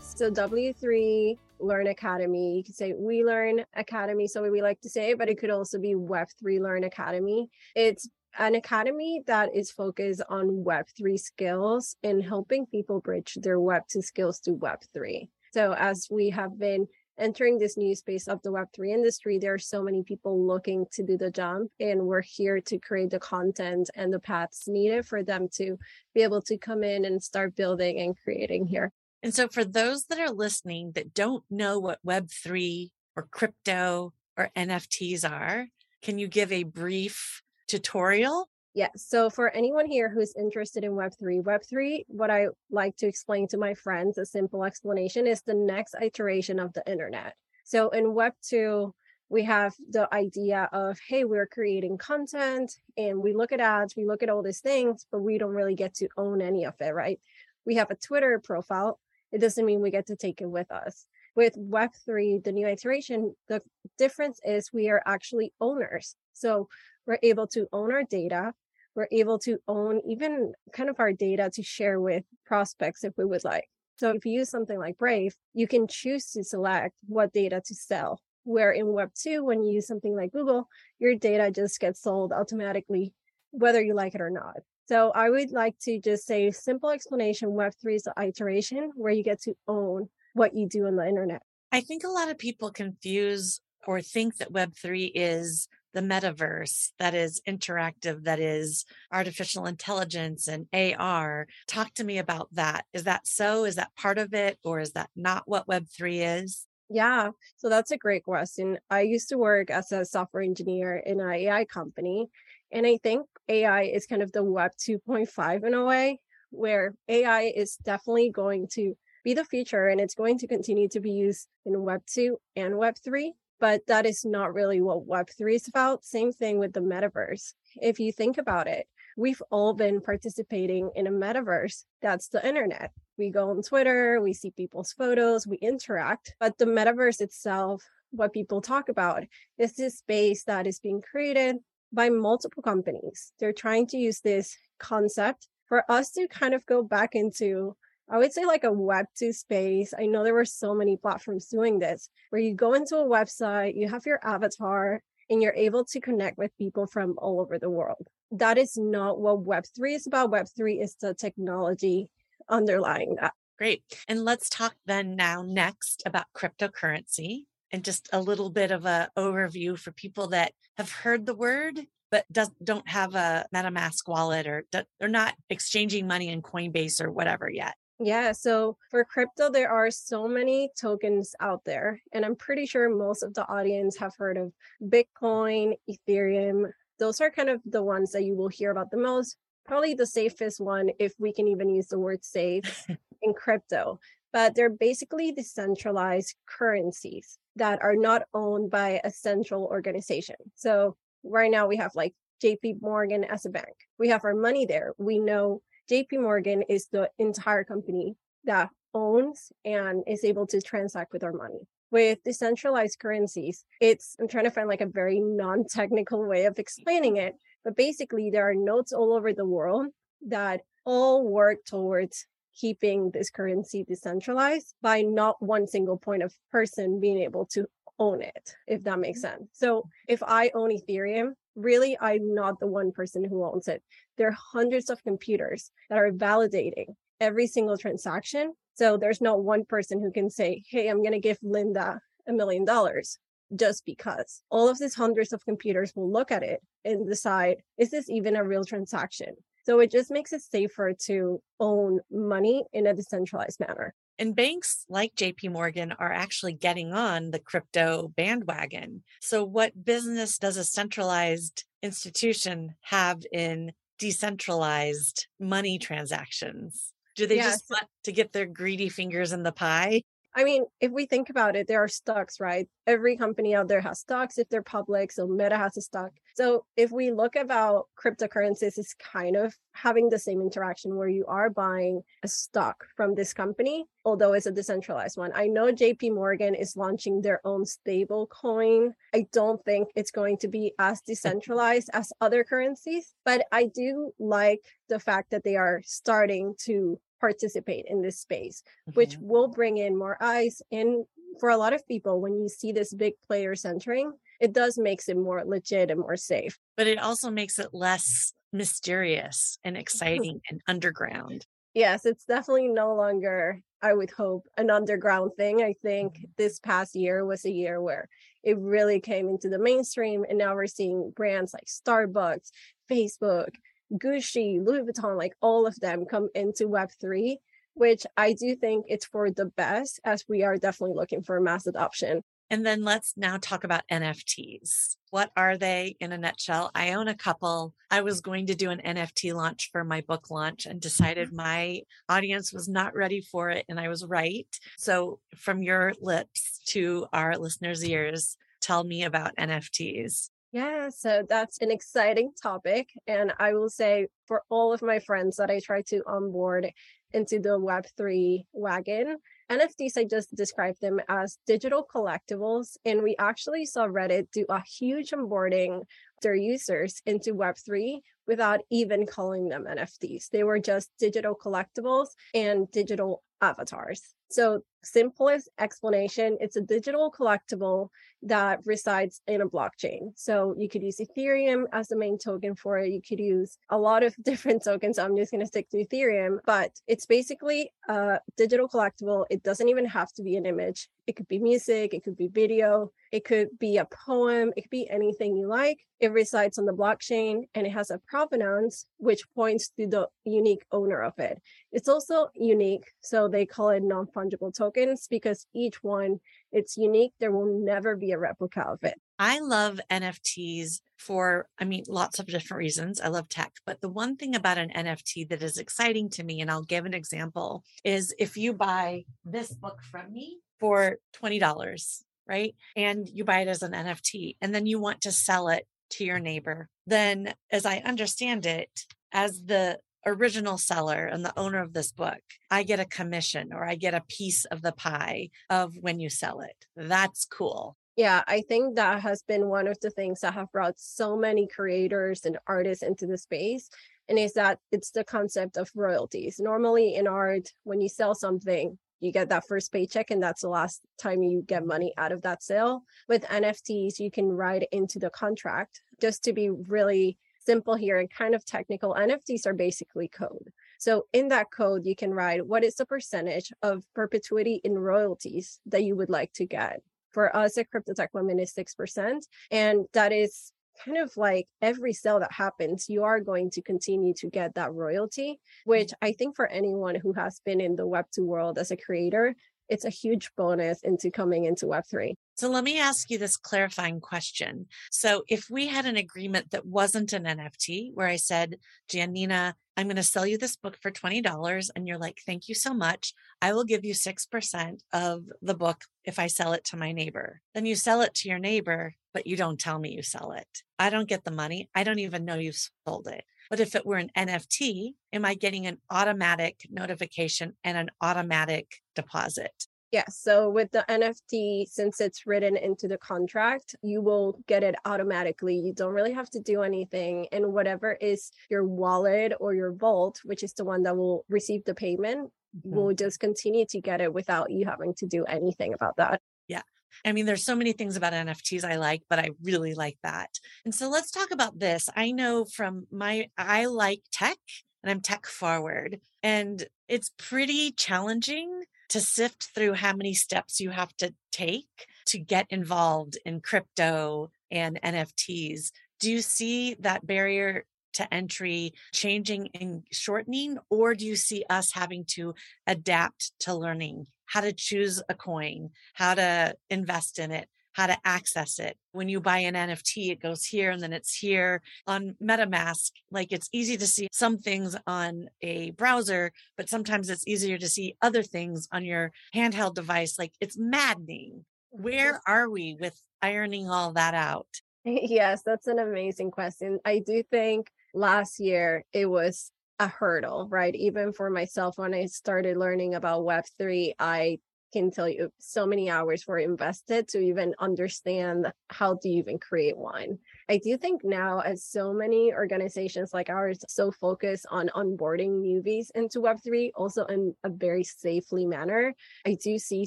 So, 0.00 0.30
W3 0.30 1.36
Learn 1.60 1.86
Academy. 1.86 2.56
You 2.56 2.64
could 2.64 2.74
say 2.74 2.94
We 2.96 3.24
Learn 3.24 3.64
Academy, 3.74 4.26
so 4.26 4.48
we 4.50 4.62
like 4.62 4.80
to 4.82 4.88
say, 4.88 5.14
but 5.14 5.28
it 5.28 5.38
could 5.38 5.50
also 5.50 5.78
be 5.78 5.94
Web3 5.94 6.60
Learn 6.60 6.84
Academy. 6.84 7.48
It's 7.74 8.08
an 8.38 8.54
academy 8.54 9.22
that 9.26 9.54
is 9.54 9.70
focused 9.70 10.22
on 10.28 10.64
Web3 10.64 11.18
skills 11.18 11.96
and 12.02 12.22
helping 12.22 12.66
people 12.66 13.00
bridge 13.00 13.36
their 13.40 13.58
Web2 13.58 14.02
skills 14.04 14.40
to 14.40 14.52
Web3. 14.52 15.28
So, 15.52 15.74
as 15.74 16.08
we 16.10 16.30
have 16.30 16.58
been 16.58 16.86
entering 17.18 17.58
this 17.58 17.76
new 17.76 17.94
space 17.94 18.28
of 18.28 18.40
the 18.42 18.50
Web3 18.50 18.92
industry, 18.92 19.38
there 19.38 19.54
are 19.54 19.58
so 19.58 19.82
many 19.82 20.02
people 20.02 20.46
looking 20.46 20.86
to 20.92 21.02
do 21.02 21.16
the 21.16 21.30
jump, 21.30 21.70
and 21.80 22.02
we're 22.02 22.22
here 22.22 22.60
to 22.60 22.78
create 22.78 23.10
the 23.10 23.18
content 23.18 23.90
and 23.96 24.12
the 24.12 24.20
paths 24.20 24.68
needed 24.68 25.06
for 25.06 25.22
them 25.22 25.48
to 25.54 25.76
be 26.14 26.22
able 26.22 26.42
to 26.42 26.56
come 26.58 26.84
in 26.84 27.04
and 27.04 27.22
start 27.22 27.56
building 27.56 27.98
and 28.00 28.16
creating 28.22 28.66
here. 28.66 28.92
And 29.22 29.34
so, 29.34 29.48
for 29.48 29.64
those 29.64 30.04
that 30.04 30.18
are 30.18 30.30
listening 30.30 30.92
that 30.94 31.14
don't 31.14 31.44
know 31.50 31.78
what 31.78 31.98
Web3 32.06 32.90
or 33.16 33.28
crypto 33.30 34.12
or 34.36 34.50
NFTs 34.56 35.28
are, 35.28 35.66
can 36.02 36.18
you 36.18 36.28
give 36.28 36.52
a 36.52 36.62
brief 36.62 37.42
tutorial? 37.66 38.48
Yeah. 38.74 38.90
So, 38.96 39.28
for 39.28 39.50
anyone 39.50 39.86
here 39.86 40.08
who's 40.08 40.36
interested 40.36 40.84
in 40.84 40.92
Web3, 40.92 41.42
Web3, 41.42 42.04
what 42.06 42.30
I 42.30 42.48
like 42.70 42.96
to 42.98 43.06
explain 43.06 43.48
to 43.48 43.56
my 43.56 43.74
friends, 43.74 44.18
a 44.18 44.26
simple 44.26 44.64
explanation 44.64 45.26
is 45.26 45.42
the 45.42 45.54
next 45.54 45.96
iteration 46.00 46.60
of 46.60 46.72
the 46.74 46.88
internet. 46.88 47.34
So, 47.64 47.88
in 47.90 48.04
Web2, 48.04 48.92
we 49.30 49.44
have 49.44 49.74
the 49.90 50.12
idea 50.14 50.68
of, 50.72 50.98
hey, 51.06 51.24
we're 51.24 51.46
creating 51.46 51.98
content 51.98 52.72
and 52.96 53.22
we 53.22 53.34
look 53.34 53.52
at 53.52 53.60
ads, 53.60 53.96
we 53.96 54.06
look 54.06 54.22
at 54.22 54.30
all 54.30 54.42
these 54.42 54.60
things, 54.60 55.06
but 55.10 55.20
we 55.20 55.38
don't 55.38 55.54
really 55.54 55.74
get 55.74 55.94
to 55.94 56.08
own 56.16 56.40
any 56.40 56.64
of 56.64 56.74
it, 56.80 56.94
right? 56.94 57.20
We 57.66 57.74
have 57.74 57.90
a 57.90 57.96
Twitter 57.96 58.40
profile 58.42 58.98
it 59.32 59.40
doesn't 59.40 59.64
mean 59.64 59.80
we 59.80 59.90
get 59.90 60.06
to 60.06 60.16
take 60.16 60.40
it 60.40 60.50
with 60.50 60.70
us. 60.70 61.06
With 61.34 61.54
Web3, 61.56 62.42
the 62.42 62.52
new 62.52 62.66
iteration, 62.66 63.34
the 63.48 63.62
difference 63.98 64.40
is 64.44 64.72
we 64.72 64.88
are 64.88 65.02
actually 65.06 65.52
owners. 65.60 66.16
So 66.32 66.68
we're 67.06 67.18
able 67.22 67.46
to 67.48 67.66
own 67.72 67.92
our 67.92 68.04
data. 68.04 68.52
We're 68.94 69.08
able 69.12 69.38
to 69.40 69.58
own 69.68 70.00
even 70.06 70.52
kind 70.72 70.90
of 70.90 70.98
our 70.98 71.12
data 71.12 71.50
to 71.54 71.62
share 71.62 72.00
with 72.00 72.24
prospects 72.44 73.04
if 73.04 73.12
we 73.16 73.24
would 73.24 73.44
like. 73.44 73.68
So 73.96 74.10
if 74.10 74.24
you 74.24 74.32
use 74.32 74.50
something 74.50 74.78
like 74.78 74.98
Brave, 74.98 75.34
you 75.54 75.66
can 75.66 75.88
choose 75.88 76.30
to 76.32 76.44
select 76.44 76.94
what 77.06 77.32
data 77.32 77.60
to 77.64 77.74
sell. 77.74 78.20
Where 78.44 78.70
in 78.70 78.86
Web2, 78.86 79.42
when 79.42 79.62
you 79.62 79.74
use 79.74 79.86
something 79.86 80.16
like 80.16 80.32
Google, 80.32 80.68
your 80.98 81.16
data 81.16 81.50
just 81.50 81.78
gets 81.80 82.02
sold 82.02 82.32
automatically, 82.32 83.12
whether 83.50 83.82
you 83.82 83.94
like 83.94 84.14
it 84.14 84.20
or 84.20 84.30
not. 84.30 84.56
So 84.88 85.10
I 85.14 85.28
would 85.28 85.50
like 85.50 85.78
to 85.80 86.00
just 86.00 86.26
say 86.26 86.50
simple 86.50 86.88
explanation 86.88 87.50
Web3 87.50 87.96
is 87.96 88.02
the 88.04 88.14
iteration 88.18 88.90
where 88.96 89.12
you 89.12 89.22
get 89.22 89.42
to 89.42 89.54
own 89.68 90.08
what 90.32 90.54
you 90.54 90.66
do 90.66 90.86
on 90.86 90.96
the 90.96 91.06
internet. 91.06 91.42
I 91.70 91.82
think 91.82 92.04
a 92.04 92.08
lot 92.08 92.30
of 92.30 92.38
people 92.38 92.70
confuse 92.70 93.60
or 93.86 94.00
think 94.00 94.38
that 94.38 94.50
Web3 94.50 95.12
is 95.14 95.68
the 95.92 96.00
metaverse 96.00 96.92
that 96.98 97.14
is 97.14 97.42
interactive, 97.46 98.24
that 98.24 98.40
is 98.40 98.86
artificial 99.12 99.66
intelligence 99.66 100.48
and 100.48 100.66
AR. 100.72 101.48
Talk 101.66 101.92
to 101.94 102.04
me 102.04 102.16
about 102.16 102.48
that. 102.52 102.86
Is 102.94 103.04
that 103.04 103.26
so? 103.26 103.64
Is 103.64 103.74
that 103.74 103.94
part 103.94 104.16
of 104.16 104.32
it? 104.32 104.58
Or 104.64 104.80
is 104.80 104.92
that 104.92 105.10
not 105.14 105.42
what 105.44 105.66
Web3 105.66 106.42
is? 106.44 106.67
Yeah, 106.90 107.30
so 107.56 107.68
that's 107.68 107.90
a 107.90 107.98
great 107.98 108.24
question. 108.24 108.78
I 108.90 109.02
used 109.02 109.28
to 109.28 109.38
work 109.38 109.70
as 109.70 109.92
a 109.92 110.04
software 110.04 110.42
engineer 110.42 110.96
in 110.96 111.20
an 111.20 111.30
AI 111.30 111.64
company. 111.66 112.28
And 112.72 112.86
I 112.86 112.96
think 113.02 113.26
AI 113.48 113.82
is 113.82 114.06
kind 114.06 114.22
of 114.22 114.32
the 114.32 114.42
web 114.42 114.72
2.5 114.78 115.64
in 115.64 115.74
a 115.74 115.84
way, 115.84 116.20
where 116.50 116.94
AI 117.08 117.52
is 117.54 117.76
definitely 117.76 118.30
going 118.30 118.68
to 118.72 118.94
be 119.22 119.34
the 119.34 119.44
future 119.44 119.88
and 119.88 120.00
it's 120.00 120.14
going 120.14 120.38
to 120.38 120.46
continue 120.46 120.88
to 120.88 121.00
be 121.00 121.10
used 121.10 121.48
in 121.66 121.82
web 121.82 122.00
2 122.06 122.38
and 122.56 122.78
web 122.78 122.94
3. 123.04 123.34
But 123.60 123.86
that 123.88 124.06
is 124.06 124.24
not 124.24 124.54
really 124.54 124.80
what 124.80 125.04
web 125.06 125.28
3 125.36 125.56
is 125.56 125.68
about. 125.68 126.04
Same 126.04 126.32
thing 126.32 126.58
with 126.58 126.72
the 126.72 126.80
metaverse. 126.80 127.52
If 127.82 128.00
you 128.00 128.12
think 128.12 128.38
about 128.38 128.66
it, 128.66 128.86
we've 129.18 129.42
all 129.50 129.74
been 129.74 130.00
participating 130.00 130.92
in 130.94 131.08
a 131.08 131.10
metaverse. 131.10 131.82
That's 132.00 132.28
the 132.28 132.46
internet. 132.46 132.92
We 133.18 133.30
go 133.30 133.50
on 133.50 133.62
Twitter, 133.62 134.20
we 134.20 134.32
see 134.32 134.52
people's 134.52 134.92
photos, 134.92 135.44
we 135.44 135.56
interact, 135.56 136.36
but 136.38 136.56
the 136.56 136.66
metaverse 136.66 137.20
itself, 137.20 137.82
what 138.12 138.32
people 138.32 138.60
talk 138.60 138.88
about 138.88 139.24
is 139.58 139.74
this 139.74 139.98
space 139.98 140.44
that 140.44 140.68
is 140.68 140.78
being 140.78 141.02
created 141.02 141.56
by 141.92 142.10
multiple 142.10 142.62
companies. 142.62 143.32
They're 143.40 143.52
trying 143.52 143.88
to 143.88 143.98
use 143.98 144.20
this 144.20 144.56
concept 144.78 145.48
for 145.66 145.82
us 145.90 146.12
to 146.12 146.28
kind 146.28 146.54
of 146.54 146.64
go 146.66 146.84
back 146.84 147.16
into 147.16 147.76
I 148.10 148.16
would 148.16 148.32
say 148.32 148.46
like 148.46 148.64
a 148.64 148.72
web 148.72 149.04
two 149.18 149.34
space. 149.34 149.92
I 149.98 150.06
know 150.06 150.24
there 150.24 150.32
were 150.32 150.46
so 150.46 150.74
many 150.74 150.96
platforms 150.96 151.48
doing 151.48 151.78
this 151.78 152.08
where 152.30 152.40
you 152.40 152.54
go 152.54 152.72
into 152.72 152.96
a 152.96 153.04
website, 153.04 153.76
you 153.76 153.86
have 153.88 154.06
your 154.06 154.18
avatar, 154.24 155.02
and 155.28 155.42
you're 155.42 155.52
able 155.52 155.84
to 155.86 156.00
connect 156.00 156.38
with 156.38 156.56
people 156.56 156.86
from 156.86 157.16
all 157.18 157.38
over 157.38 157.58
the 157.58 157.68
world. 157.68 158.08
That 158.30 158.58
is 158.58 158.76
not 158.76 159.20
what 159.20 159.44
Web3 159.44 159.94
is 159.94 160.06
about. 160.06 160.30
Web3 160.30 160.82
is 160.82 160.96
the 161.00 161.14
technology 161.14 162.08
underlying 162.48 163.16
that. 163.20 163.32
Great. 163.58 163.82
And 164.06 164.24
let's 164.24 164.48
talk 164.48 164.74
then 164.86 165.16
now 165.16 165.42
next 165.42 166.02
about 166.06 166.26
cryptocurrency 166.34 167.44
and 167.72 167.84
just 167.84 168.08
a 168.12 168.20
little 168.20 168.50
bit 168.50 168.70
of 168.70 168.86
a 168.86 169.10
overview 169.16 169.78
for 169.78 169.92
people 169.92 170.28
that 170.28 170.52
have 170.76 170.90
heard 170.90 171.26
the 171.26 171.34
word 171.34 171.86
but 172.10 172.24
does, 172.32 172.50
don't 172.62 172.88
have 172.88 173.14
a 173.14 173.44
MetaMask 173.54 174.08
wallet 174.08 174.46
or 174.46 174.64
they're 174.72 175.08
not 175.08 175.34
exchanging 175.50 176.06
money 176.06 176.28
in 176.28 176.40
Coinbase 176.40 177.02
or 177.02 177.10
whatever 177.10 177.50
yet. 177.50 177.74
Yeah, 178.00 178.32
so 178.32 178.76
for 178.90 179.04
crypto, 179.04 179.50
there 179.50 179.70
are 179.70 179.90
so 179.90 180.28
many 180.28 180.70
tokens 180.80 181.34
out 181.40 181.62
there. 181.64 182.00
And 182.12 182.24
I'm 182.24 182.36
pretty 182.36 182.64
sure 182.64 182.88
most 182.88 183.22
of 183.22 183.34
the 183.34 183.46
audience 183.48 183.98
have 183.98 184.12
heard 184.16 184.36
of 184.36 184.52
Bitcoin, 184.82 185.74
Ethereum. 185.90 186.70
Those 186.98 187.20
are 187.20 187.30
kind 187.30 187.48
of 187.48 187.60
the 187.64 187.82
ones 187.82 188.12
that 188.12 188.24
you 188.24 188.36
will 188.36 188.48
hear 188.48 188.70
about 188.70 188.90
the 188.90 188.98
most. 188.98 189.36
probably 189.64 189.94
the 189.94 190.06
safest 190.06 190.60
one, 190.60 190.88
if 190.98 191.12
we 191.18 191.30
can 191.32 191.46
even 191.46 191.68
use 191.68 191.88
the 191.88 191.98
word 191.98 192.24
safe 192.24 192.86
in 193.22 193.34
crypto. 193.34 194.00
But 194.32 194.54
they're 194.54 194.70
basically 194.70 195.32
decentralized 195.32 196.34
currencies 196.46 197.38
that 197.56 197.82
are 197.82 197.96
not 197.96 198.22
owned 198.32 198.70
by 198.70 199.00
a 199.04 199.10
central 199.10 199.64
organization. 199.64 200.36
So 200.54 200.96
right 201.22 201.50
now 201.50 201.66
we 201.66 201.76
have 201.76 201.94
like 201.94 202.14
JP 202.42 202.80
Morgan 202.80 203.24
as 203.24 203.44
a 203.44 203.50
bank. 203.50 203.74
We 203.98 204.08
have 204.08 204.24
our 204.24 204.34
money 204.34 204.64
there. 204.64 204.94
We 204.98 205.18
know 205.18 205.60
JP 205.90 206.20
Morgan 206.20 206.62
is 206.68 206.86
the 206.86 207.10
entire 207.18 207.64
company 207.64 208.16
that 208.44 208.70
owns 208.94 209.52
and 209.64 210.02
is 210.06 210.24
able 210.24 210.46
to 210.48 210.60
transact 210.60 211.12
with 211.12 211.24
our 211.24 211.32
money. 211.32 211.60
With 211.90 212.22
decentralized 212.24 212.98
currencies, 212.98 213.64
it's, 213.80 214.14
I'm 214.20 214.28
trying 214.28 214.44
to 214.44 214.50
find 214.50 214.68
like 214.68 214.82
a 214.82 214.86
very 214.86 215.20
non 215.20 215.64
technical 215.64 216.26
way 216.26 216.44
of 216.44 216.58
explaining 216.58 217.16
it, 217.16 217.34
but 217.64 217.76
basically 217.76 218.30
there 218.30 218.48
are 218.48 218.54
nodes 218.54 218.92
all 218.92 219.12
over 219.14 219.32
the 219.32 219.46
world 219.46 219.86
that 220.26 220.60
all 220.84 221.26
work 221.26 221.64
towards 221.64 222.26
keeping 222.58 223.10
this 223.10 223.30
currency 223.30 223.84
decentralized 223.84 224.74
by 224.82 225.02
not 225.02 225.40
one 225.40 225.66
single 225.66 225.96
point 225.96 226.22
of 226.22 226.34
person 226.50 227.00
being 227.00 227.22
able 227.22 227.46
to 227.46 227.66
own 227.98 228.22
it, 228.22 228.54
if 228.66 228.82
that 228.84 228.98
makes 228.98 229.20
mm-hmm. 229.20 229.38
sense. 229.38 229.50
So 229.52 229.88
if 230.08 230.22
I 230.22 230.50
own 230.54 230.70
Ethereum, 230.70 231.32
really 231.56 231.96
I'm 232.00 232.34
not 232.34 232.60
the 232.60 232.66
one 232.66 232.92
person 232.92 233.24
who 233.24 233.44
owns 233.44 233.68
it. 233.68 233.82
There 234.16 234.28
are 234.28 234.36
hundreds 234.52 234.90
of 234.90 235.02
computers 235.02 235.70
that 235.88 235.98
are 235.98 236.12
validating 236.12 236.94
every 237.20 237.46
single 237.46 237.76
transaction. 237.76 238.54
So 238.78 238.96
there's 238.96 239.20
not 239.20 239.42
one 239.42 239.64
person 239.64 240.00
who 240.00 240.12
can 240.12 240.30
say, 240.30 240.62
Hey, 240.68 240.86
I'm 240.86 241.02
going 241.02 241.10
to 241.10 241.18
give 241.18 241.38
Linda 241.42 242.00
a 242.28 242.32
million 242.32 242.64
dollars 242.64 243.18
just 243.56 243.84
because 243.84 244.42
all 244.50 244.68
of 244.68 244.78
these 244.78 244.94
hundreds 244.94 245.32
of 245.32 245.44
computers 245.44 245.92
will 245.96 246.12
look 246.12 246.30
at 246.30 246.44
it 246.44 246.62
and 246.84 247.04
decide, 247.04 247.56
is 247.76 247.90
this 247.90 248.08
even 248.08 248.36
a 248.36 248.44
real 248.44 248.64
transaction? 248.64 249.34
So 249.64 249.80
it 249.80 249.90
just 249.90 250.12
makes 250.12 250.32
it 250.32 250.42
safer 250.42 250.92
to 251.06 251.42
own 251.58 251.98
money 252.08 252.64
in 252.72 252.86
a 252.86 252.94
decentralized 252.94 253.58
manner. 253.58 253.94
And 254.16 254.36
banks 254.36 254.84
like 254.88 255.14
JP 255.16 255.50
Morgan 255.50 255.92
are 255.98 256.12
actually 256.12 256.52
getting 256.52 256.92
on 256.92 257.32
the 257.32 257.40
crypto 257.40 258.12
bandwagon. 258.16 259.02
So, 259.20 259.44
what 259.44 259.84
business 259.84 260.38
does 260.38 260.56
a 260.56 260.64
centralized 260.64 261.64
institution 261.82 262.74
have 262.82 263.22
in 263.32 263.72
decentralized 263.98 265.26
money 265.38 265.78
transactions? 265.78 266.92
Do 267.18 267.26
they 267.26 267.34
yes. 267.34 267.54
just 267.54 267.64
want 267.68 267.86
to 268.04 268.12
get 268.12 268.32
their 268.32 268.46
greedy 268.46 268.88
fingers 268.88 269.32
in 269.32 269.42
the 269.42 269.50
pie? 269.50 270.02
I 270.36 270.44
mean, 270.44 270.66
if 270.80 270.92
we 270.92 271.06
think 271.06 271.30
about 271.30 271.56
it, 271.56 271.66
there 271.66 271.82
are 271.82 271.88
stocks, 271.88 272.38
right? 272.38 272.68
Every 272.86 273.16
company 273.16 273.56
out 273.56 273.66
there 273.66 273.80
has 273.80 273.98
stocks 273.98 274.38
if 274.38 274.48
they're 274.48 274.62
public. 274.62 275.10
So 275.10 275.26
Meta 275.26 275.56
has 275.56 275.76
a 275.76 275.80
stock. 275.80 276.12
So 276.36 276.64
if 276.76 276.92
we 276.92 277.10
look 277.10 277.34
about 277.34 277.86
cryptocurrencies, 278.00 278.78
it's 278.78 278.94
kind 278.94 279.34
of 279.34 279.52
having 279.72 280.10
the 280.10 280.18
same 280.20 280.40
interaction 280.40 280.94
where 280.94 281.08
you 281.08 281.24
are 281.26 281.50
buying 281.50 282.02
a 282.22 282.28
stock 282.28 282.84
from 282.96 283.16
this 283.16 283.32
company, 283.32 283.86
although 284.04 284.34
it's 284.34 284.46
a 284.46 284.52
decentralized 284.52 285.16
one. 285.16 285.32
I 285.34 285.48
know 285.48 285.72
JP 285.72 286.14
Morgan 286.14 286.54
is 286.54 286.76
launching 286.76 287.20
their 287.20 287.40
own 287.44 287.66
stable 287.66 288.28
coin. 288.28 288.94
I 289.12 289.26
don't 289.32 289.64
think 289.64 289.88
it's 289.96 290.12
going 290.12 290.38
to 290.38 290.46
be 290.46 290.72
as 290.78 291.00
decentralized 291.00 291.90
as 291.92 292.12
other 292.20 292.44
currencies, 292.44 293.12
but 293.24 293.44
I 293.50 293.64
do 293.64 294.12
like 294.20 294.60
the 294.88 295.00
fact 295.00 295.32
that 295.32 295.42
they 295.42 295.56
are 295.56 295.82
starting 295.84 296.54
to 296.66 297.00
participate 297.20 297.86
in 297.88 298.02
this 298.02 298.20
space, 298.20 298.62
mm-hmm. 298.88 298.96
which 298.96 299.16
will 299.20 299.48
bring 299.48 299.78
in 299.78 299.96
more 299.96 300.16
eyes. 300.20 300.62
And 300.70 301.04
for 301.40 301.50
a 301.50 301.56
lot 301.56 301.72
of 301.72 301.86
people, 301.86 302.20
when 302.20 302.34
you 302.34 302.48
see 302.48 302.72
this 302.72 302.92
big 302.92 303.14
player 303.26 303.54
centering, 303.54 304.12
it 304.40 304.52
does 304.52 304.78
makes 304.78 305.08
it 305.08 305.16
more 305.16 305.42
legit 305.44 305.90
and 305.90 306.00
more 306.00 306.16
safe. 306.16 306.58
But 306.76 306.86
it 306.86 306.98
also 306.98 307.30
makes 307.30 307.58
it 307.58 307.68
less 307.72 308.32
mysterious 308.52 309.58
and 309.64 309.76
exciting 309.76 310.40
and 310.50 310.60
underground. 310.66 311.46
Yes, 311.74 312.06
it's 312.06 312.24
definitely 312.24 312.68
no 312.68 312.94
longer, 312.94 313.60
I 313.82 313.92
would 313.92 314.10
hope, 314.10 314.46
an 314.56 314.70
underground 314.70 315.32
thing. 315.36 315.62
I 315.62 315.74
think 315.82 316.14
mm-hmm. 316.14 316.24
this 316.36 316.58
past 316.58 316.94
year 316.94 317.24
was 317.24 317.44
a 317.44 317.52
year 317.52 317.80
where 317.80 318.08
it 318.42 318.58
really 318.58 319.00
came 319.00 319.28
into 319.28 319.48
the 319.48 319.58
mainstream. 319.58 320.24
And 320.28 320.38
now 320.38 320.54
we're 320.54 320.66
seeing 320.66 321.12
brands 321.14 321.52
like 321.52 321.66
Starbucks, 321.66 322.50
Facebook, 322.90 323.50
Gucci, 323.92 324.64
Louis 324.64 324.82
Vuitton, 324.82 325.16
like 325.16 325.34
all 325.40 325.66
of 325.66 325.78
them 325.80 326.04
come 326.04 326.28
into 326.34 326.68
Web3, 326.68 327.36
which 327.74 328.06
I 328.16 328.32
do 328.32 328.54
think 328.56 328.86
it's 328.88 329.06
for 329.06 329.30
the 329.30 329.46
best 329.46 330.00
as 330.04 330.24
we 330.28 330.42
are 330.42 330.56
definitely 330.56 330.96
looking 330.96 331.22
for 331.22 331.40
mass 331.40 331.66
adoption. 331.66 332.22
And 332.50 332.64
then 332.64 332.82
let's 332.82 333.12
now 333.16 333.36
talk 333.36 333.64
about 333.64 333.82
NFTs. 333.92 334.96
What 335.10 335.30
are 335.36 335.58
they 335.58 335.96
in 336.00 336.12
a 336.12 336.18
nutshell? 336.18 336.70
I 336.74 336.94
own 336.94 337.08
a 337.08 337.14
couple. 337.14 337.74
I 337.90 338.00
was 338.00 338.22
going 338.22 338.46
to 338.46 338.54
do 338.54 338.70
an 338.70 338.80
NFT 338.84 339.34
launch 339.34 339.68
for 339.70 339.84
my 339.84 340.00
book 340.02 340.30
launch 340.30 340.64
and 340.64 340.80
decided 340.80 341.28
mm-hmm. 341.28 341.36
my 341.36 341.82
audience 342.08 342.52
was 342.52 342.66
not 342.66 342.94
ready 342.94 343.20
for 343.20 343.50
it. 343.50 343.66
And 343.68 343.78
I 343.78 343.88
was 343.88 344.04
right. 344.04 344.46
So, 344.78 345.20
from 345.36 345.62
your 345.62 345.92
lips 346.00 346.60
to 346.68 347.06
our 347.12 347.36
listeners' 347.36 347.84
ears, 347.84 348.38
tell 348.62 348.82
me 348.82 349.04
about 349.04 349.36
NFTs. 349.36 350.30
Yeah, 350.50 350.88
so 350.88 351.24
that's 351.28 351.60
an 351.60 351.70
exciting 351.70 352.32
topic. 352.42 352.88
And 353.06 353.32
I 353.38 353.52
will 353.52 353.68
say 353.68 354.06
for 354.26 354.42
all 354.48 354.72
of 354.72 354.80
my 354.80 354.98
friends 354.98 355.36
that 355.36 355.50
I 355.50 355.60
try 355.60 355.82
to 355.88 356.02
onboard 356.06 356.70
into 357.12 357.38
the 357.38 357.58
Web3 357.60 358.44
wagon, 358.52 359.18
NFTs, 359.50 359.98
I 359.98 360.04
just 360.04 360.34
described 360.34 360.80
them 360.80 361.00
as 361.08 361.38
digital 361.46 361.86
collectibles. 361.94 362.76
And 362.86 363.02
we 363.02 363.14
actually 363.18 363.66
saw 363.66 363.86
Reddit 363.86 364.28
do 364.32 364.46
a 364.48 364.62
huge 364.62 365.10
onboarding 365.10 365.84
their 366.22 366.34
users 366.34 367.02
into 367.04 367.34
Web3 367.34 368.00
without 368.26 368.60
even 368.70 369.06
calling 369.06 369.48
them 369.48 369.66
NFTs. 369.70 370.30
They 370.30 370.44
were 370.44 370.60
just 370.60 370.90
digital 370.98 371.34
collectibles 371.34 372.08
and 372.34 372.70
digital 372.70 373.22
avatars. 373.40 374.02
So 374.30 374.62
simplest 374.82 375.48
explanation, 375.58 376.36
it's 376.40 376.56
a 376.56 376.60
digital 376.60 377.10
collectible 377.10 377.88
that 378.22 378.60
resides 378.64 379.20
in 379.26 379.40
a 379.40 379.48
blockchain. 379.48 380.12
So 380.16 380.54
you 380.58 380.68
could 380.68 380.82
use 380.82 380.98
Ethereum 380.98 381.64
as 381.72 381.88
the 381.88 381.96
main 381.96 382.18
token 382.18 382.54
for 382.56 382.78
it. 382.78 382.90
You 382.90 383.00
could 383.00 383.20
use 383.20 383.58
a 383.70 383.78
lot 383.78 384.02
of 384.02 384.14
different 384.22 384.64
tokens. 384.64 384.98
I'm 384.98 385.16
just 385.16 385.30
going 385.30 385.40
to 385.40 385.46
stick 385.46 385.70
to 385.70 385.84
Ethereum, 385.84 386.38
but 386.44 386.72
it's 386.86 387.06
basically 387.06 387.70
a 387.88 388.18
digital 388.36 388.68
collectible. 388.68 389.24
It 389.30 389.42
doesn't 389.42 389.68
even 389.68 389.86
have 389.86 390.12
to 390.14 390.22
be 390.22 390.36
an 390.36 390.46
image. 390.46 390.88
It 391.06 391.16
could 391.16 391.28
be 391.28 391.38
music. 391.38 391.94
It 391.94 392.04
could 392.04 392.16
be 392.16 392.28
video. 392.28 392.90
It 393.12 393.24
could 393.24 393.48
be 393.58 393.78
a 393.78 393.86
poem. 393.86 394.52
It 394.56 394.62
could 394.62 394.70
be 394.70 394.90
anything 394.90 395.36
you 395.36 395.46
like. 395.46 395.78
It 396.00 396.12
resides 396.12 396.58
on 396.58 396.66
the 396.66 396.74
blockchain 396.74 397.44
and 397.54 397.66
it 397.66 397.70
has 397.70 397.90
a 397.90 397.98
provenance, 398.06 398.84
which 398.98 399.22
points 399.34 399.70
to 399.78 399.86
the 399.86 400.08
unique 400.24 400.64
owner 400.70 401.00
of 401.00 401.18
it. 401.18 401.40
It's 401.72 401.88
also 401.88 402.28
unique. 402.34 402.84
So 403.00 403.28
they 403.28 403.46
call 403.46 403.70
it 403.70 403.82
non-fungible 403.82 404.56
tokens 404.56 405.06
because 405.08 405.46
each 405.54 405.82
one 405.82 406.20
it's 406.50 406.76
unique. 406.76 407.12
There 407.20 407.32
will 407.32 407.60
never 407.62 407.94
be 407.94 408.12
a 408.12 408.18
replica 408.18 408.62
of 408.62 408.82
it. 408.82 408.94
I 409.18 409.40
love 409.40 409.80
NFTs 409.90 410.80
for, 410.96 411.46
I 411.58 411.64
mean, 411.64 411.84
lots 411.88 412.18
of 412.18 412.26
different 412.26 412.58
reasons. 412.58 413.00
I 413.00 413.08
love 413.08 413.28
tech, 413.28 413.52
but 413.66 413.80
the 413.80 413.88
one 413.88 414.16
thing 414.16 414.34
about 414.34 414.58
an 414.58 414.70
NFT 414.70 415.28
that 415.28 415.42
is 415.42 415.58
exciting 415.58 416.08
to 416.10 416.24
me, 416.24 416.40
and 416.40 416.50
I'll 416.50 416.62
give 416.62 416.86
an 416.86 416.94
example, 416.94 417.64
is 417.84 418.14
if 418.18 418.36
you 418.36 418.52
buy 418.52 419.04
this 419.24 419.52
book 419.52 419.80
from 419.82 420.12
me 420.12 420.38
for 420.58 420.98
$20, 421.22 422.02
right? 422.26 422.54
And 422.76 423.08
you 423.08 423.24
buy 423.24 423.40
it 423.40 423.48
as 423.48 423.62
an 423.62 423.72
NFT, 423.72 424.36
and 424.40 424.54
then 424.54 424.66
you 424.66 424.80
want 424.80 425.02
to 425.02 425.12
sell 425.12 425.48
it 425.48 425.66
to 425.90 426.04
your 426.04 426.18
neighbor, 426.18 426.68
then 426.86 427.34
as 427.50 427.66
I 427.66 427.78
understand 427.78 428.46
it, 428.46 428.70
as 429.12 429.42
the 429.44 429.78
original 430.06 430.58
seller 430.58 431.06
and 431.06 431.24
the 431.24 431.38
owner 431.38 431.60
of 431.60 431.72
this 431.72 431.92
book, 431.92 432.20
I 432.50 432.62
get 432.62 432.80
a 432.80 432.84
commission 432.84 433.50
or 433.52 433.64
I 433.64 433.74
get 433.74 433.94
a 433.94 434.04
piece 434.08 434.44
of 434.46 434.62
the 434.62 434.72
pie 434.72 435.30
of 435.50 435.74
when 435.80 436.00
you 436.00 436.10
sell 436.10 436.40
it. 436.40 436.56
That's 436.76 437.24
cool. 437.24 437.76
Yeah, 437.96 438.22
I 438.28 438.42
think 438.42 438.76
that 438.76 439.00
has 439.02 439.22
been 439.22 439.48
one 439.48 439.66
of 439.66 439.76
the 439.80 439.90
things 439.90 440.20
that 440.20 440.34
have 440.34 440.52
brought 440.52 440.78
so 440.78 441.16
many 441.16 441.48
creators 441.48 442.24
and 442.24 442.38
artists 442.46 442.84
into 442.84 443.06
the 443.06 443.18
space. 443.18 443.68
And 444.08 444.18
is 444.18 444.34
that 444.34 444.58
it's 444.72 444.92
the 444.92 445.04
concept 445.04 445.56
of 445.56 445.70
royalties. 445.74 446.36
Normally 446.38 446.94
in 446.94 447.06
art, 447.06 447.52
when 447.64 447.80
you 447.80 447.88
sell 447.88 448.14
something, 448.14 448.78
you 449.00 449.12
get 449.12 449.28
that 449.28 449.46
first 449.46 449.72
paycheck 449.72 450.10
and 450.10 450.22
that's 450.22 450.42
the 450.42 450.48
last 450.48 450.80
time 450.98 451.22
you 451.22 451.42
get 451.42 451.66
money 451.66 451.92
out 451.96 452.12
of 452.12 452.22
that 452.22 452.42
sale. 452.42 452.82
With 453.08 453.24
NFTs, 453.24 453.98
you 453.98 454.10
can 454.10 454.28
write 454.28 454.66
into 454.72 454.98
the 454.98 455.10
contract 455.10 455.82
just 456.00 456.24
to 456.24 456.32
be 456.32 456.50
really 456.50 457.18
simple 457.48 457.76
here 457.76 457.98
and 457.98 458.10
kind 458.10 458.34
of 458.34 458.44
technical, 458.44 458.94
NFTs 458.94 459.46
are 459.46 459.54
basically 459.54 460.06
code. 460.06 460.52
So 460.78 461.06
in 461.14 461.28
that 461.28 461.50
code, 461.50 461.86
you 461.86 461.96
can 461.96 462.12
write 462.12 462.46
what 462.46 462.62
is 462.62 462.74
the 462.74 462.84
percentage 462.84 463.50
of 463.62 463.84
perpetuity 463.94 464.60
in 464.64 464.78
royalties 464.78 465.58
that 465.64 465.82
you 465.82 465.96
would 465.96 466.10
like 466.10 466.32
to 466.34 466.44
get. 466.44 466.82
For 467.10 467.34
us 467.34 467.56
at 467.56 467.70
Cryptotech 467.70 468.08
Women 468.12 468.38
is 468.38 468.52
6%. 468.52 469.22
And 469.50 469.86
that 469.94 470.12
is 470.12 470.52
kind 470.84 470.98
of 470.98 471.16
like 471.16 471.48
every 471.62 471.94
sale 471.94 472.20
that 472.20 472.32
happens, 472.32 472.90
you 472.90 473.02
are 473.04 473.18
going 473.18 473.50
to 473.52 473.62
continue 473.62 474.12
to 474.20 474.28
get 474.28 474.54
that 474.56 474.74
royalty, 474.74 475.40
which 475.64 475.92
I 476.02 476.12
think 476.12 476.36
for 476.36 476.46
anyone 476.48 476.96
who 476.96 477.14
has 477.14 477.40
been 477.46 477.62
in 477.62 477.76
the 477.76 477.86
Web2 477.86 478.18
world 478.18 478.58
as 478.58 478.70
a 478.70 478.76
creator, 478.76 479.34
it's 479.70 479.86
a 479.86 479.90
huge 480.02 480.30
bonus 480.36 480.82
into 480.82 481.10
coming 481.10 481.44
into 481.44 481.64
Web3. 481.64 482.14
So 482.38 482.48
let 482.48 482.62
me 482.62 482.78
ask 482.78 483.10
you 483.10 483.18
this 483.18 483.36
clarifying 483.36 484.00
question. 484.00 484.66
So 484.92 485.24
if 485.26 485.50
we 485.50 485.66
had 485.66 485.86
an 485.86 485.96
agreement 485.96 486.52
that 486.52 486.64
wasn't 486.64 487.12
an 487.12 487.24
NFT 487.24 487.90
where 487.94 488.06
I 488.06 488.14
said, 488.14 488.58
Giannina, 488.88 489.54
I'm 489.76 489.88
going 489.88 489.96
to 489.96 490.04
sell 490.04 490.24
you 490.24 490.38
this 490.38 490.54
book 490.54 490.78
for 490.80 490.92
$20 490.92 491.70
and 491.74 491.88
you're 491.88 491.98
like, 491.98 492.20
thank 492.24 492.48
you 492.48 492.54
so 492.54 492.72
much. 492.72 493.12
I 493.42 493.52
will 493.52 493.64
give 493.64 493.84
you 493.84 493.92
6% 493.92 494.80
of 494.92 495.24
the 495.42 495.54
book 495.54 495.82
if 496.04 496.20
I 496.20 496.28
sell 496.28 496.52
it 496.52 496.64
to 496.66 496.76
my 496.76 496.92
neighbor. 496.92 497.40
Then 497.54 497.66
you 497.66 497.74
sell 497.74 498.02
it 498.02 498.14
to 498.14 498.28
your 498.28 498.38
neighbor, 498.38 498.94
but 499.12 499.26
you 499.26 499.36
don't 499.36 499.58
tell 499.58 499.80
me 499.80 499.90
you 499.90 500.02
sell 500.02 500.30
it. 500.30 500.62
I 500.78 500.90
don't 500.90 501.08
get 501.08 501.24
the 501.24 501.32
money. 501.32 501.68
I 501.74 501.82
don't 501.82 501.98
even 501.98 502.24
know 502.24 502.36
you 502.36 502.52
sold 502.86 503.08
it. 503.08 503.24
But 503.50 503.58
if 503.58 503.74
it 503.74 503.84
were 503.84 503.96
an 503.96 504.10
NFT, 504.16 504.92
am 505.12 505.24
I 505.24 505.34
getting 505.34 505.66
an 505.66 505.78
automatic 505.90 506.68
notification 506.70 507.56
and 507.64 507.76
an 507.76 507.90
automatic 508.00 508.76
deposit? 508.94 509.67
Yes. 509.90 510.18
So 510.18 510.50
with 510.50 510.70
the 510.70 510.84
NFT, 510.88 511.66
since 511.66 512.00
it's 512.00 512.26
written 512.26 512.56
into 512.56 512.88
the 512.88 512.98
contract, 512.98 513.74
you 513.82 514.02
will 514.02 514.38
get 514.46 514.62
it 514.62 514.74
automatically. 514.84 515.56
You 515.56 515.72
don't 515.72 515.94
really 515.94 516.12
have 516.12 516.28
to 516.30 516.40
do 516.40 516.62
anything. 516.62 517.26
And 517.32 517.54
whatever 517.54 517.92
is 517.92 518.30
your 518.50 518.66
wallet 518.66 519.32
or 519.40 519.54
your 519.54 519.72
vault, 519.72 520.20
which 520.24 520.42
is 520.42 520.52
the 520.52 520.64
one 520.64 520.82
that 520.82 520.96
will 520.96 521.24
receive 521.30 521.64
the 521.64 521.74
payment, 521.74 522.30
mm-hmm. 522.54 522.76
will 522.76 522.92
just 522.92 523.18
continue 523.18 523.64
to 523.70 523.80
get 523.80 524.02
it 524.02 524.12
without 524.12 524.50
you 524.50 524.66
having 524.66 524.92
to 524.94 525.06
do 525.06 525.24
anything 525.24 525.72
about 525.72 525.96
that. 525.96 526.20
Yeah. 526.48 526.62
I 527.04 527.12
mean, 527.12 527.24
there's 527.24 527.44
so 527.44 527.56
many 527.56 527.72
things 527.72 527.96
about 527.96 528.12
NFTs 528.12 528.64
I 528.64 528.76
like, 528.76 529.02
but 529.08 529.18
I 529.18 529.30
really 529.42 529.74
like 529.74 529.96
that. 530.02 530.30
And 530.66 530.74
so 530.74 530.90
let's 530.90 531.10
talk 531.10 531.30
about 531.30 531.58
this. 531.58 531.88
I 531.96 532.10
know 532.12 532.44
from 532.44 532.86
my, 532.90 533.28
I 533.38 533.66
like 533.66 534.02
tech 534.12 534.38
and 534.82 534.90
I'm 534.90 535.00
tech 535.00 535.26
forward, 535.26 535.98
and 536.22 536.64
it's 536.88 537.10
pretty 537.18 537.72
challenging 537.72 538.62
to 538.90 539.00
sift 539.00 539.50
through 539.54 539.74
how 539.74 539.94
many 539.94 540.14
steps 540.14 540.60
you 540.60 540.70
have 540.70 540.94
to 540.96 541.14
take 541.32 541.86
to 542.06 542.18
get 542.18 542.46
involved 542.50 543.18
in 543.24 543.40
crypto 543.40 544.30
and 544.50 544.80
NFTs. 544.82 545.70
Do 546.00 546.10
you 546.10 546.22
see 546.22 546.74
that 546.80 547.06
barrier 547.06 547.64
to 547.94 548.14
entry 548.14 548.74
changing 548.92 549.48
and 549.54 549.82
shortening, 549.90 550.58
or 550.70 550.94
do 550.94 551.04
you 551.04 551.16
see 551.16 551.44
us 551.50 551.72
having 551.72 552.04
to 552.04 552.34
adapt 552.66 553.32
to 553.40 553.54
learning 553.54 554.06
how 554.26 554.40
to 554.42 554.52
choose 554.52 555.02
a 555.08 555.14
coin, 555.14 555.70
how 555.94 556.14
to 556.14 556.54
invest 556.70 557.18
in 557.18 557.32
it, 557.32 557.48
how 557.72 557.86
to 557.86 557.96
access 558.04 558.58
it. 558.58 558.76
When 558.92 559.08
you 559.08 559.20
buy 559.20 559.38
an 559.38 559.54
NFT, 559.54 560.10
it 560.10 560.20
goes 560.20 560.44
here 560.44 560.70
and 560.70 560.82
then 560.82 560.92
it's 560.92 561.14
here 561.14 561.62
on 561.86 562.16
MetaMask. 562.22 562.90
Like 563.10 563.32
it's 563.32 563.48
easy 563.52 563.76
to 563.76 563.86
see 563.86 564.08
some 564.12 564.38
things 564.38 564.76
on 564.86 565.28
a 565.42 565.70
browser, 565.72 566.32
but 566.56 566.68
sometimes 566.68 567.10
it's 567.10 567.26
easier 567.26 567.58
to 567.58 567.68
see 567.68 567.96
other 568.02 568.22
things 568.22 568.68
on 568.72 568.84
your 568.84 569.12
handheld 569.34 569.74
device. 569.74 570.18
Like 570.18 570.32
it's 570.40 570.58
maddening. 570.58 571.44
Where 571.70 572.20
are 572.26 572.48
we 572.48 572.76
with 572.78 573.00
ironing 573.22 573.68
all 573.70 573.92
that 573.92 574.14
out? 574.14 574.48
Yes, 574.84 575.42
that's 575.44 575.66
an 575.66 575.78
amazing 575.78 576.30
question. 576.30 576.78
I 576.82 577.00
do 577.00 577.22
think 577.30 577.68
last 577.92 578.40
year 578.40 578.84
it 578.94 579.04
was 579.04 579.50
a 579.78 579.86
hurdle, 579.86 580.48
right? 580.50 580.74
Even 580.74 581.12
for 581.12 581.30
myself, 581.30 581.78
when 581.78 581.94
I 581.94 582.06
started 582.06 582.56
learning 582.56 582.94
about 582.94 583.22
Web3, 583.22 583.92
I 583.98 584.38
can 584.72 584.90
tell 584.90 585.08
you 585.08 585.30
so 585.38 585.66
many 585.66 585.90
hours 585.90 586.26
were 586.26 586.38
invested 586.38 587.08
to 587.08 587.18
even 587.18 587.54
understand 587.58 588.52
how 588.68 588.96
to 589.02 589.08
even 589.08 589.38
create 589.38 589.76
one. 589.76 590.18
I 590.48 590.58
do 590.58 590.76
think 590.76 591.02
now, 591.04 591.40
as 591.40 591.64
so 591.64 591.92
many 591.92 592.32
organizations 592.32 593.12
like 593.12 593.30
ours 593.30 593.58
so 593.68 593.90
focus 593.90 594.44
on 594.50 594.70
onboarding 594.74 595.40
newbies 595.42 595.90
into 595.94 596.20
Web3, 596.20 596.70
also 596.74 597.04
in 597.06 597.34
a 597.44 597.48
very 597.48 597.84
safely 597.84 598.46
manner, 598.46 598.94
I 599.26 599.36
do 599.42 599.58
see 599.58 599.86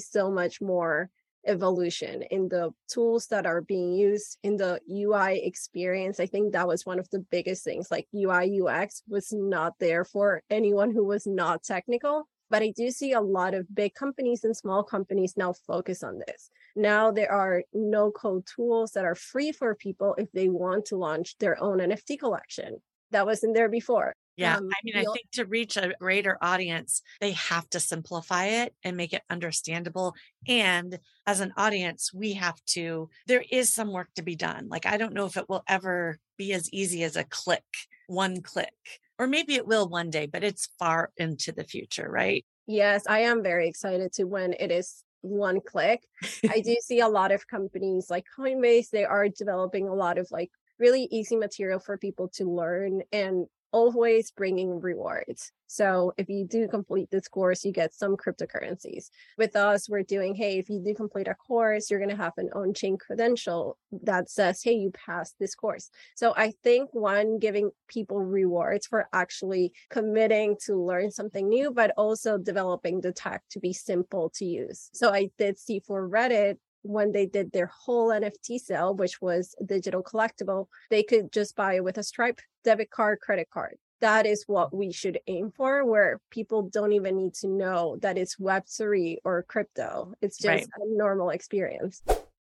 so 0.00 0.30
much 0.30 0.60
more 0.60 1.10
evolution 1.46 2.22
in 2.30 2.48
the 2.48 2.70
tools 2.88 3.26
that 3.28 3.46
are 3.46 3.60
being 3.62 3.92
used 3.92 4.38
in 4.42 4.56
the 4.56 4.80
UI 4.90 5.44
experience. 5.44 6.20
I 6.20 6.26
think 6.26 6.52
that 6.52 6.68
was 6.68 6.86
one 6.86 6.98
of 6.98 7.08
the 7.10 7.18
biggest 7.18 7.64
things. 7.64 7.90
Like 7.90 8.06
UI 8.14 8.60
UX 8.60 9.02
was 9.08 9.32
not 9.32 9.74
there 9.78 10.04
for 10.04 10.42
anyone 10.50 10.92
who 10.92 11.04
was 11.04 11.26
not 11.26 11.64
technical. 11.64 12.28
But 12.52 12.62
I 12.62 12.68
do 12.76 12.90
see 12.90 13.12
a 13.12 13.20
lot 13.22 13.54
of 13.54 13.74
big 13.74 13.94
companies 13.94 14.44
and 14.44 14.54
small 14.54 14.82
companies 14.82 15.38
now 15.38 15.54
focus 15.66 16.02
on 16.02 16.18
this. 16.18 16.50
Now 16.76 17.10
there 17.10 17.32
are 17.32 17.64
no 17.72 18.10
code 18.10 18.44
tools 18.44 18.92
that 18.92 19.06
are 19.06 19.14
free 19.14 19.52
for 19.52 19.74
people 19.74 20.14
if 20.18 20.30
they 20.32 20.50
want 20.50 20.84
to 20.86 20.96
launch 20.96 21.38
their 21.38 21.58
own 21.62 21.78
NFT 21.78 22.18
collection. 22.18 22.82
That 23.10 23.24
wasn't 23.24 23.54
there 23.54 23.70
before. 23.70 24.12
Yeah. 24.36 24.58
Um, 24.58 24.68
I 24.70 24.76
mean, 24.84 24.96
I 24.96 25.04
think 25.14 25.30
to 25.32 25.46
reach 25.46 25.78
a 25.78 25.94
greater 25.98 26.36
audience, 26.42 27.00
they 27.22 27.32
have 27.32 27.68
to 27.70 27.80
simplify 27.80 28.44
it 28.44 28.74
and 28.84 28.98
make 28.98 29.14
it 29.14 29.22
understandable. 29.30 30.14
And 30.46 30.98
as 31.26 31.40
an 31.40 31.54
audience, 31.56 32.12
we 32.12 32.34
have 32.34 32.62
to, 32.68 33.08
there 33.26 33.44
is 33.50 33.72
some 33.72 33.92
work 33.92 34.08
to 34.16 34.22
be 34.22 34.36
done. 34.36 34.68
Like, 34.68 34.84
I 34.84 34.98
don't 34.98 35.14
know 35.14 35.24
if 35.24 35.38
it 35.38 35.48
will 35.48 35.64
ever 35.66 36.18
be 36.36 36.52
as 36.52 36.70
easy 36.70 37.02
as 37.02 37.16
a 37.16 37.24
click, 37.24 37.64
one 38.08 38.42
click 38.42 39.00
or 39.22 39.28
maybe 39.28 39.54
it 39.54 39.68
will 39.68 39.88
one 39.88 40.10
day, 40.10 40.26
but 40.26 40.42
it's 40.42 40.68
far 40.80 41.12
into 41.16 41.52
the 41.52 41.62
future, 41.62 42.10
right? 42.10 42.44
Yes, 42.66 43.04
I 43.08 43.20
am 43.20 43.40
very 43.40 43.68
excited 43.68 44.12
to 44.14 44.24
when 44.24 44.52
it 44.58 44.72
is 44.72 45.04
one 45.20 45.60
click. 45.60 46.02
I 46.50 46.58
do 46.58 46.76
see 46.82 46.98
a 46.98 47.08
lot 47.08 47.30
of 47.30 47.46
companies 47.46 48.08
like 48.10 48.24
Coinbase, 48.36 48.90
they 48.90 49.04
are 49.04 49.28
developing 49.28 49.86
a 49.86 49.94
lot 49.94 50.18
of 50.18 50.26
like 50.32 50.50
really 50.80 51.06
easy 51.12 51.36
material 51.36 51.78
for 51.78 51.96
people 51.96 52.30
to 52.34 52.50
learn 52.50 53.02
and 53.12 53.46
always 53.72 54.30
bringing 54.30 54.80
rewards. 54.80 55.52
So 55.66 56.12
if 56.18 56.28
you 56.28 56.46
do 56.46 56.68
complete 56.68 57.10
this 57.10 57.28
course, 57.28 57.64
you 57.64 57.72
get 57.72 57.94
some 57.94 58.16
cryptocurrencies. 58.16 59.08
With 59.38 59.56
us, 59.56 59.88
we're 59.88 60.02
doing, 60.02 60.34
hey, 60.34 60.58
if 60.58 60.68
you 60.68 60.80
do 60.80 60.94
complete 60.94 61.28
a 61.28 61.34
course, 61.34 61.90
you're 61.90 61.98
going 61.98 62.10
to 62.10 62.16
have 62.16 62.34
an 62.36 62.50
on 62.54 62.74
chain 62.74 62.98
credential 62.98 63.78
that 64.02 64.28
says, 64.28 64.62
hey, 64.62 64.74
you 64.74 64.90
passed 64.90 65.34
this 65.40 65.54
course. 65.54 65.88
So 66.14 66.34
I 66.36 66.52
think 66.62 66.90
one, 66.92 67.38
giving 67.38 67.70
people 67.88 68.20
rewards 68.20 68.86
for 68.86 69.08
actually 69.14 69.72
committing 69.88 70.56
to 70.66 70.76
learn 70.76 71.10
something 71.10 71.48
new, 71.48 71.70
but 71.70 71.92
also 71.96 72.36
developing 72.36 73.00
the 73.00 73.12
tech 73.12 73.42
to 73.52 73.58
be 73.58 73.72
simple 73.72 74.30
to 74.34 74.44
use. 74.44 74.90
So 74.92 75.10
I 75.10 75.30
did 75.38 75.58
see 75.58 75.80
for 75.80 76.06
Reddit, 76.06 76.58
when 76.82 77.12
they 77.12 77.26
did 77.26 77.52
their 77.52 77.66
whole 77.66 78.08
NFT 78.08 78.58
sale, 78.58 78.94
which 78.94 79.20
was 79.20 79.54
digital 79.64 80.02
collectible, 80.02 80.66
they 80.90 81.02
could 81.02 81.32
just 81.32 81.56
buy 81.56 81.74
it 81.74 81.84
with 81.84 81.98
a 81.98 82.02
Stripe 82.02 82.40
debit 82.64 82.90
card, 82.90 83.20
credit 83.20 83.48
card. 83.50 83.76
That 84.00 84.26
is 84.26 84.44
what 84.48 84.74
we 84.74 84.92
should 84.92 85.20
aim 85.28 85.52
for, 85.56 85.84
where 85.84 86.20
people 86.30 86.62
don't 86.62 86.92
even 86.92 87.16
need 87.16 87.34
to 87.34 87.48
know 87.48 87.98
that 88.02 88.18
it's 88.18 88.36
Web3 88.36 89.18
or 89.24 89.44
crypto. 89.44 90.14
It's 90.20 90.38
just 90.38 90.46
right. 90.46 90.66
a 90.76 90.96
normal 90.96 91.30
experience. 91.30 92.02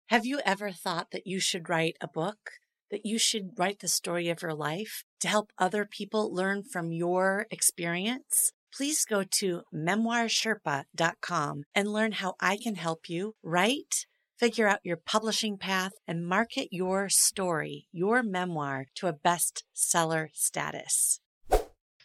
Have 0.09 0.26
you 0.26 0.40
ever 0.45 0.73
thought 0.73 1.12
that 1.12 1.26
you 1.26 1.38
should 1.38 1.68
write 1.68 1.97
a 2.00 2.09
book? 2.09 2.50
That 2.90 3.04
you 3.04 3.18
should 3.18 3.50
write 3.56 3.80
the 3.80 3.88
story 3.88 4.28
of 4.28 4.42
your 4.42 4.54
life 4.54 5.04
to 5.21 5.28
help 5.28 5.52
other 5.59 5.85
people 5.85 6.33
learn 6.33 6.62
from 6.62 6.92
your 6.92 7.47
experience? 7.50 8.52
please 8.76 9.04
go 9.04 9.25
to 9.25 9.62
memoirsherpa.com 9.75 11.62
and 11.75 11.88
learn 11.88 12.12
how 12.12 12.35
I 12.40 12.59
can 12.62 12.75
help 12.75 13.09
you 13.09 13.35
write, 13.42 14.06
figure 14.38 14.69
out 14.69 14.81
your 14.85 14.97
publishing 14.97 15.59
path, 15.59 15.93
and 16.07 16.26
market 16.26 16.69
your 16.71 17.09
story, 17.09 17.88
your 17.93 18.23
memoir, 18.23 18.87
to 18.95 19.07
a 19.07 19.12
bestseller 19.12 20.28
status. 20.33 21.21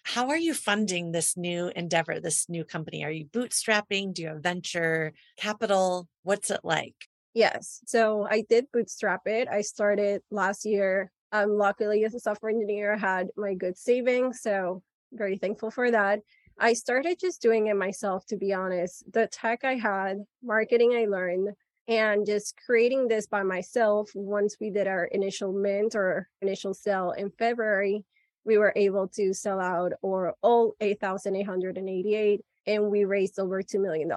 How 0.04 0.30
are 0.30 0.38
you 0.38 0.54
funding 0.54 1.12
this 1.12 1.38
new 1.38 1.72
endeavor, 1.76 2.20
this 2.20 2.50
new 2.50 2.64
company? 2.64 3.04
Are 3.04 3.12
you 3.12 3.26
bootstrapping? 3.26 4.14
Do 4.14 4.24
you 4.24 4.30
have 4.30 4.44
venture 4.44 5.14
capital? 5.38 6.08
What's 6.24 6.50
it 6.50 6.62
like? 6.64 6.96
Yes. 7.34 7.80
So 7.86 8.28
I 8.30 8.44
did 8.50 8.66
bootstrap 8.74 9.22
it. 9.26 9.48
I 9.48 9.62
started 9.62 10.22
last 10.32 10.66
year. 10.66 11.12
Um, 11.32 11.52
luckily, 11.52 12.04
as 12.04 12.14
a 12.14 12.20
software 12.20 12.52
engineer, 12.52 12.96
I 12.96 12.98
had 12.98 13.28
my 13.38 13.54
good 13.54 13.78
savings. 13.78 14.42
So 14.42 14.84
very 15.14 15.38
thankful 15.38 15.72
for 15.72 15.92
that. 15.92 16.20
I 16.60 16.74
started 16.74 17.18
just 17.20 17.42
doing 17.42 17.68
it 17.68 17.76
myself, 17.76 18.26
to 18.28 18.38
be 18.38 18.54
honest. 18.54 19.04
The 19.14 19.28
tech 19.28 19.64
I 19.64 19.76
had, 19.76 20.18
marketing 20.44 20.94
I 20.94 21.06
learned, 21.06 21.50
and 21.88 22.26
just 22.26 22.56
creating 22.66 23.08
this 23.08 23.28
by 23.28 23.44
myself 23.44 24.10
once 24.14 24.58
we 24.60 24.70
did 24.70 24.88
our 24.88 25.06
initial 25.06 25.52
mint 25.52 25.96
or 25.96 26.30
initial 26.42 26.74
sale 26.74 27.12
in 27.12 27.32
february 27.32 28.06
we 28.44 28.58
were 28.58 28.74
able 28.76 29.08
to 29.08 29.34
sell 29.34 29.60
out 29.60 29.94
or 30.02 30.34
all 30.42 30.76
8888 30.80 32.42
and 32.68 32.92
we 32.92 33.06
raised 33.06 33.40
over 33.40 33.62
$2 33.62 33.82
million 33.82 34.12